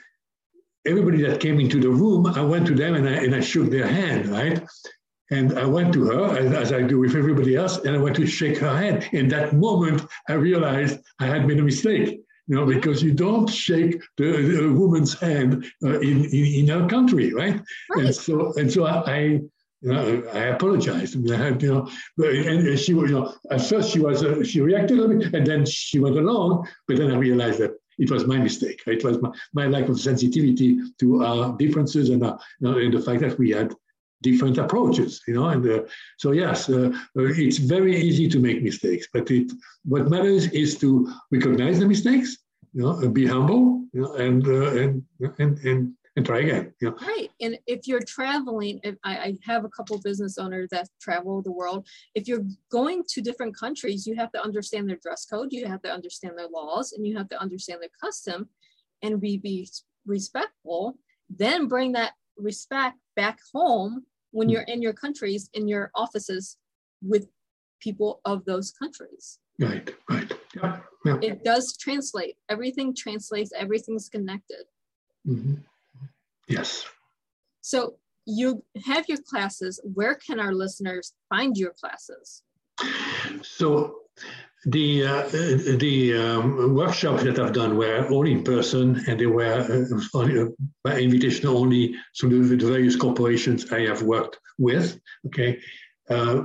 everybody 0.86 1.22
that 1.22 1.40
came 1.40 1.58
into 1.58 1.80
the 1.80 1.90
room, 1.90 2.26
I 2.26 2.42
went 2.42 2.66
to 2.66 2.74
them 2.74 2.94
and 2.94 3.08
I, 3.08 3.12
and 3.24 3.34
I 3.34 3.40
shook 3.40 3.70
their 3.70 3.86
hand, 3.86 4.26
right? 4.28 4.62
And 5.30 5.58
I 5.58 5.66
went 5.66 5.92
to 5.94 6.04
her, 6.04 6.38
as, 6.38 6.52
as, 6.52 6.72
I 6.72 6.82
do 6.82 6.98
with 6.98 7.14
everybody 7.14 7.54
else, 7.54 7.78
and 7.78 7.94
I 7.94 7.98
went 7.98 8.16
to 8.16 8.26
shake 8.26 8.58
her 8.58 8.74
hand. 8.74 9.08
In 9.12 9.28
that 9.28 9.54
moment, 9.54 10.02
I 10.28 10.34
realized 10.34 11.00
I 11.20 11.26
had 11.26 11.46
made 11.46 11.58
a 11.58 11.62
mistake 11.62 12.20
you 12.48 12.56
know, 12.56 12.64
because 12.64 13.02
you 13.02 13.12
don't 13.12 13.46
shake 13.48 14.00
the, 14.16 14.24
the 14.24 14.72
woman's 14.72 15.18
hand 15.20 15.66
uh, 15.84 16.00
in, 16.00 16.24
in, 16.24 16.46
in 16.64 16.70
our 16.70 16.88
country, 16.88 17.32
right? 17.34 17.60
right? 17.90 18.06
And 18.06 18.14
so 18.14 18.54
and 18.56 18.72
so 18.72 18.86
I, 18.86 19.40
you 19.82 19.92
know, 19.92 20.24
I 20.32 20.44
apologized. 20.46 21.14
I, 21.14 21.18
mean, 21.20 21.34
I 21.34 21.36
had, 21.36 21.62
you 21.62 21.74
know, 21.74 22.26
and 22.26 22.78
she, 22.78 22.92
you 22.92 23.06
know, 23.08 23.34
at 23.50 23.60
first 23.60 23.92
she 23.92 24.00
was, 24.00 24.24
uh, 24.24 24.42
she 24.42 24.60
reacted 24.60 24.98
a 24.98 25.08
bit, 25.08 25.34
and 25.34 25.46
then 25.46 25.66
she 25.66 25.98
went 25.98 26.16
along. 26.16 26.66
But 26.88 26.96
then 26.96 27.10
I 27.12 27.16
realized 27.16 27.60
that 27.60 27.72
it 27.98 28.10
was 28.10 28.26
my 28.26 28.38
mistake. 28.38 28.82
It 28.86 29.04
was 29.04 29.20
my, 29.20 29.30
my 29.52 29.66
lack 29.66 29.88
of 29.88 30.00
sensitivity 30.00 30.78
to 31.00 31.24
our 31.24 31.56
differences 31.58 32.08
and, 32.08 32.24
uh, 32.24 32.38
you 32.60 32.68
know, 32.68 32.78
and 32.78 32.94
the 32.94 33.00
fact 33.00 33.20
that 33.20 33.38
we 33.38 33.50
had 33.50 33.74
different 34.22 34.58
approaches. 34.58 35.22
You 35.26 35.34
know, 35.34 35.48
and 35.48 35.68
uh, 35.68 35.82
so 36.18 36.32
yes, 36.32 36.68
uh, 36.68 36.90
uh, 37.16 37.32
it's 37.44 37.58
very 37.58 37.96
easy 37.96 38.28
to 38.28 38.38
make 38.38 38.62
mistakes, 38.62 39.06
but 39.12 39.30
it 39.30 39.50
what 39.84 40.10
matters 40.10 40.46
is 40.48 40.78
to 40.78 41.12
recognize 41.30 41.78
the 41.78 41.86
mistakes 41.86 42.36
you 42.72 42.82
know, 42.82 43.08
be 43.08 43.26
humble, 43.26 43.84
you 43.92 44.02
know, 44.02 44.14
and, 44.14 44.46
uh, 44.46 44.70
and, 44.70 45.02
and, 45.38 45.58
and, 45.58 45.94
and 46.16 46.26
try 46.26 46.40
again. 46.40 46.72
You 46.80 46.90
know. 46.90 46.96
Right. 47.00 47.30
And 47.40 47.58
if 47.66 47.86
you're 47.86 48.02
traveling, 48.06 48.80
if 48.82 48.96
I, 49.04 49.18
I 49.18 49.38
have 49.44 49.64
a 49.64 49.68
couple 49.68 49.98
business 50.00 50.38
owners 50.38 50.68
that 50.70 50.88
travel 51.00 51.42
the 51.42 51.52
world. 51.52 51.86
If 52.14 52.28
you're 52.28 52.44
going 52.70 53.04
to 53.08 53.20
different 53.20 53.56
countries, 53.56 54.06
you 54.06 54.16
have 54.16 54.32
to 54.32 54.42
understand 54.42 54.88
their 54.88 54.98
dress 55.02 55.24
code, 55.24 55.48
you 55.50 55.66
have 55.66 55.82
to 55.82 55.92
understand 55.92 56.36
their 56.36 56.48
laws, 56.48 56.92
and 56.92 57.06
you 57.06 57.16
have 57.16 57.28
to 57.30 57.40
understand 57.40 57.80
their 57.82 57.90
custom 58.00 58.48
and 59.02 59.20
be, 59.20 59.38
be 59.38 59.68
respectful. 60.06 60.98
Then 61.30 61.68
bring 61.68 61.92
that 61.92 62.12
respect 62.36 62.96
back 63.16 63.38
home 63.52 64.04
when 64.30 64.48
hmm. 64.48 64.52
you're 64.52 64.62
in 64.62 64.82
your 64.82 64.92
countries, 64.92 65.48
in 65.54 65.68
your 65.68 65.90
offices 65.94 66.56
with 67.02 67.28
people 67.80 68.20
of 68.24 68.44
those 68.44 68.72
countries. 68.72 69.38
Right, 69.58 69.94
right. 70.08 70.32
Yeah, 70.54 70.80
yeah. 71.04 71.18
It 71.22 71.44
does 71.44 71.76
translate. 71.76 72.36
Everything 72.48 72.94
translates, 72.94 73.52
everything's 73.56 74.08
connected. 74.08 74.64
Mm-hmm. 75.26 75.54
Yes. 76.48 76.86
So 77.60 77.96
you 78.24 78.64
have 78.86 79.08
your 79.08 79.18
classes. 79.28 79.80
Where 79.94 80.14
can 80.14 80.38
our 80.40 80.52
listeners 80.52 81.14
find 81.28 81.56
your 81.56 81.72
classes? 81.72 82.42
So 83.42 83.97
the 84.64 85.06
uh, 85.06 85.28
the 85.28 86.14
um, 86.16 86.74
workshops 86.74 87.22
that 87.22 87.38
I've 87.38 87.52
done 87.52 87.76
were 87.76 88.08
all 88.10 88.26
in 88.26 88.42
person, 88.42 89.02
and 89.06 89.18
they 89.18 89.26
were 89.26 89.44
uh, 90.14 90.18
uh 90.18 90.46
by 90.82 90.98
invitation 90.98 91.46
only 91.46 91.94
through 92.18 92.56
the 92.56 92.66
various 92.66 92.96
corporations 92.96 93.72
I 93.72 93.80
have 93.82 94.02
worked 94.02 94.38
with. 94.58 95.00
Okay, 95.26 95.60
uh, 96.10 96.42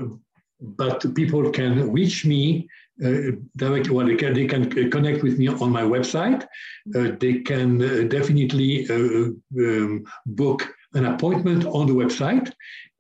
but 0.62 1.16
people 1.16 1.50
can 1.50 1.92
reach 1.92 2.26
me 2.26 2.70
uh, 3.04 3.32
directly. 3.56 3.92
Well, 3.92 4.06
they 4.06 4.16
can, 4.16 4.34
they 4.34 4.46
can 4.46 4.92
connect 4.92 5.24
with 5.24 5.40
me 5.40 5.48
on 5.48 5.72
my 5.72 5.82
website. 5.82 6.46
They 6.86 7.40
can 7.40 7.80
definitely 8.10 8.88
um, 8.90 10.06
book 10.26 10.68
an 10.94 11.06
appointment 11.06 11.66
on 11.66 11.88
the 11.88 11.94
website. 11.94 12.52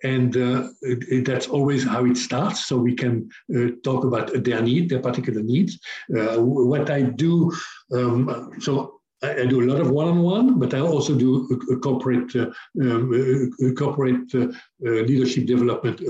And 0.03 0.35
uh, 0.35 0.67
it, 0.81 1.25
that's 1.25 1.47
always 1.47 1.85
how 1.85 2.05
it 2.05 2.17
starts. 2.17 2.65
So 2.65 2.77
we 2.77 2.93
can 2.93 3.29
uh, 3.55 3.69
talk 3.83 4.03
about 4.03 4.43
their 4.43 4.61
need, 4.61 4.89
their 4.89 4.99
particular 4.99 5.41
needs. 5.41 5.79
Uh, 6.13 6.41
what 6.41 6.89
I 6.89 7.03
do, 7.03 7.53
um, 7.93 8.51
so 8.59 8.99
I, 9.23 9.45
do 9.45 9.61
a 9.61 9.69
lot 9.71 9.79
of 9.79 9.89
one-on-one, 9.89 10.59
but 10.59 10.73
I 10.73 10.81
also 10.81 11.15
do 11.15 11.47
a, 11.49 11.73
a 11.73 11.79
corporate 11.79 12.35
uh, 12.35 12.51
um, 12.81 13.51
a 13.61 13.71
corporate 13.73 14.35
uh, 14.35 14.47
uh, 14.85 15.01
leadership 15.09 15.45
development 15.45 16.01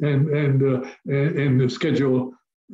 and 0.03 0.29
and 0.29 0.63
uh, 0.63 0.83
and, 1.07 1.61
and 1.61 1.73
schedule 1.73 2.33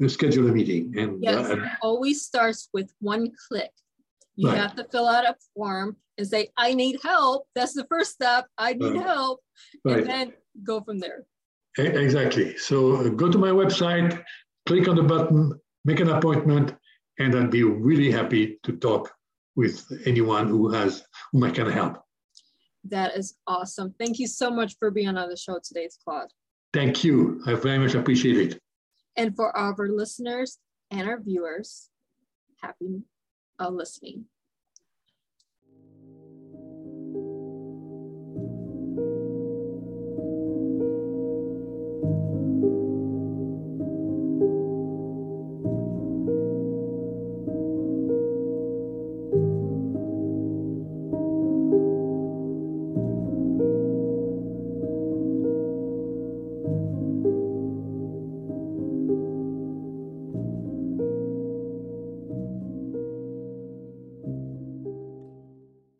schedule 0.08 0.48
a 0.48 0.52
meeting. 0.52 0.92
And 0.98 1.22
yes, 1.22 1.48
uh, 1.48 1.56
it 1.56 1.62
always 1.80 2.22
starts 2.22 2.68
with 2.74 2.92
one 3.00 3.30
click. 3.48 3.70
You 4.36 4.48
right. 4.48 4.58
have 4.58 4.74
to 4.76 4.84
fill 4.90 5.08
out 5.08 5.24
a 5.24 5.34
form 5.54 5.96
and 6.18 6.26
say, 6.26 6.50
"I 6.56 6.74
need 6.74 6.98
help." 7.02 7.46
That's 7.54 7.72
the 7.72 7.84
first 7.84 8.12
step. 8.12 8.46
I 8.58 8.74
need 8.74 8.96
right. 8.96 9.06
help, 9.06 9.40
right. 9.84 9.98
and 9.98 10.06
then 10.06 10.32
go 10.64 10.80
from 10.80 10.98
there. 10.98 11.24
Exactly. 11.78 12.56
So 12.56 12.96
uh, 12.96 13.08
go 13.08 13.30
to 13.30 13.38
my 13.38 13.50
website, 13.50 14.22
click 14.66 14.88
on 14.88 14.96
the 14.96 15.02
button, 15.02 15.58
make 15.84 16.00
an 16.00 16.08
appointment, 16.08 16.74
and 17.18 17.34
I'd 17.34 17.50
be 17.50 17.64
really 17.64 18.10
happy 18.10 18.58
to 18.62 18.76
talk 18.76 19.12
with 19.56 19.84
anyone 20.06 20.48
who 20.48 20.70
has 20.70 21.04
whom 21.32 21.44
I 21.44 21.50
can 21.50 21.70
help. 21.70 21.98
That 22.84 23.16
is 23.16 23.36
awesome. 23.46 23.94
Thank 23.98 24.18
you 24.18 24.26
so 24.26 24.50
much 24.50 24.76
for 24.78 24.90
being 24.90 25.08
on 25.08 25.28
the 25.28 25.36
show 25.36 25.58
today, 25.62 25.88
Claude. 26.04 26.30
Thank 26.72 27.04
you. 27.04 27.40
I 27.46 27.54
very 27.54 27.78
much 27.78 27.94
appreciate 27.94 28.36
it. 28.36 28.60
And 29.16 29.34
for 29.34 29.56
our 29.56 29.88
listeners 29.88 30.58
and 30.90 31.08
our 31.08 31.20
viewers, 31.20 31.88
happy 32.60 33.02
uh, 33.60 33.68
listening. 33.68 34.24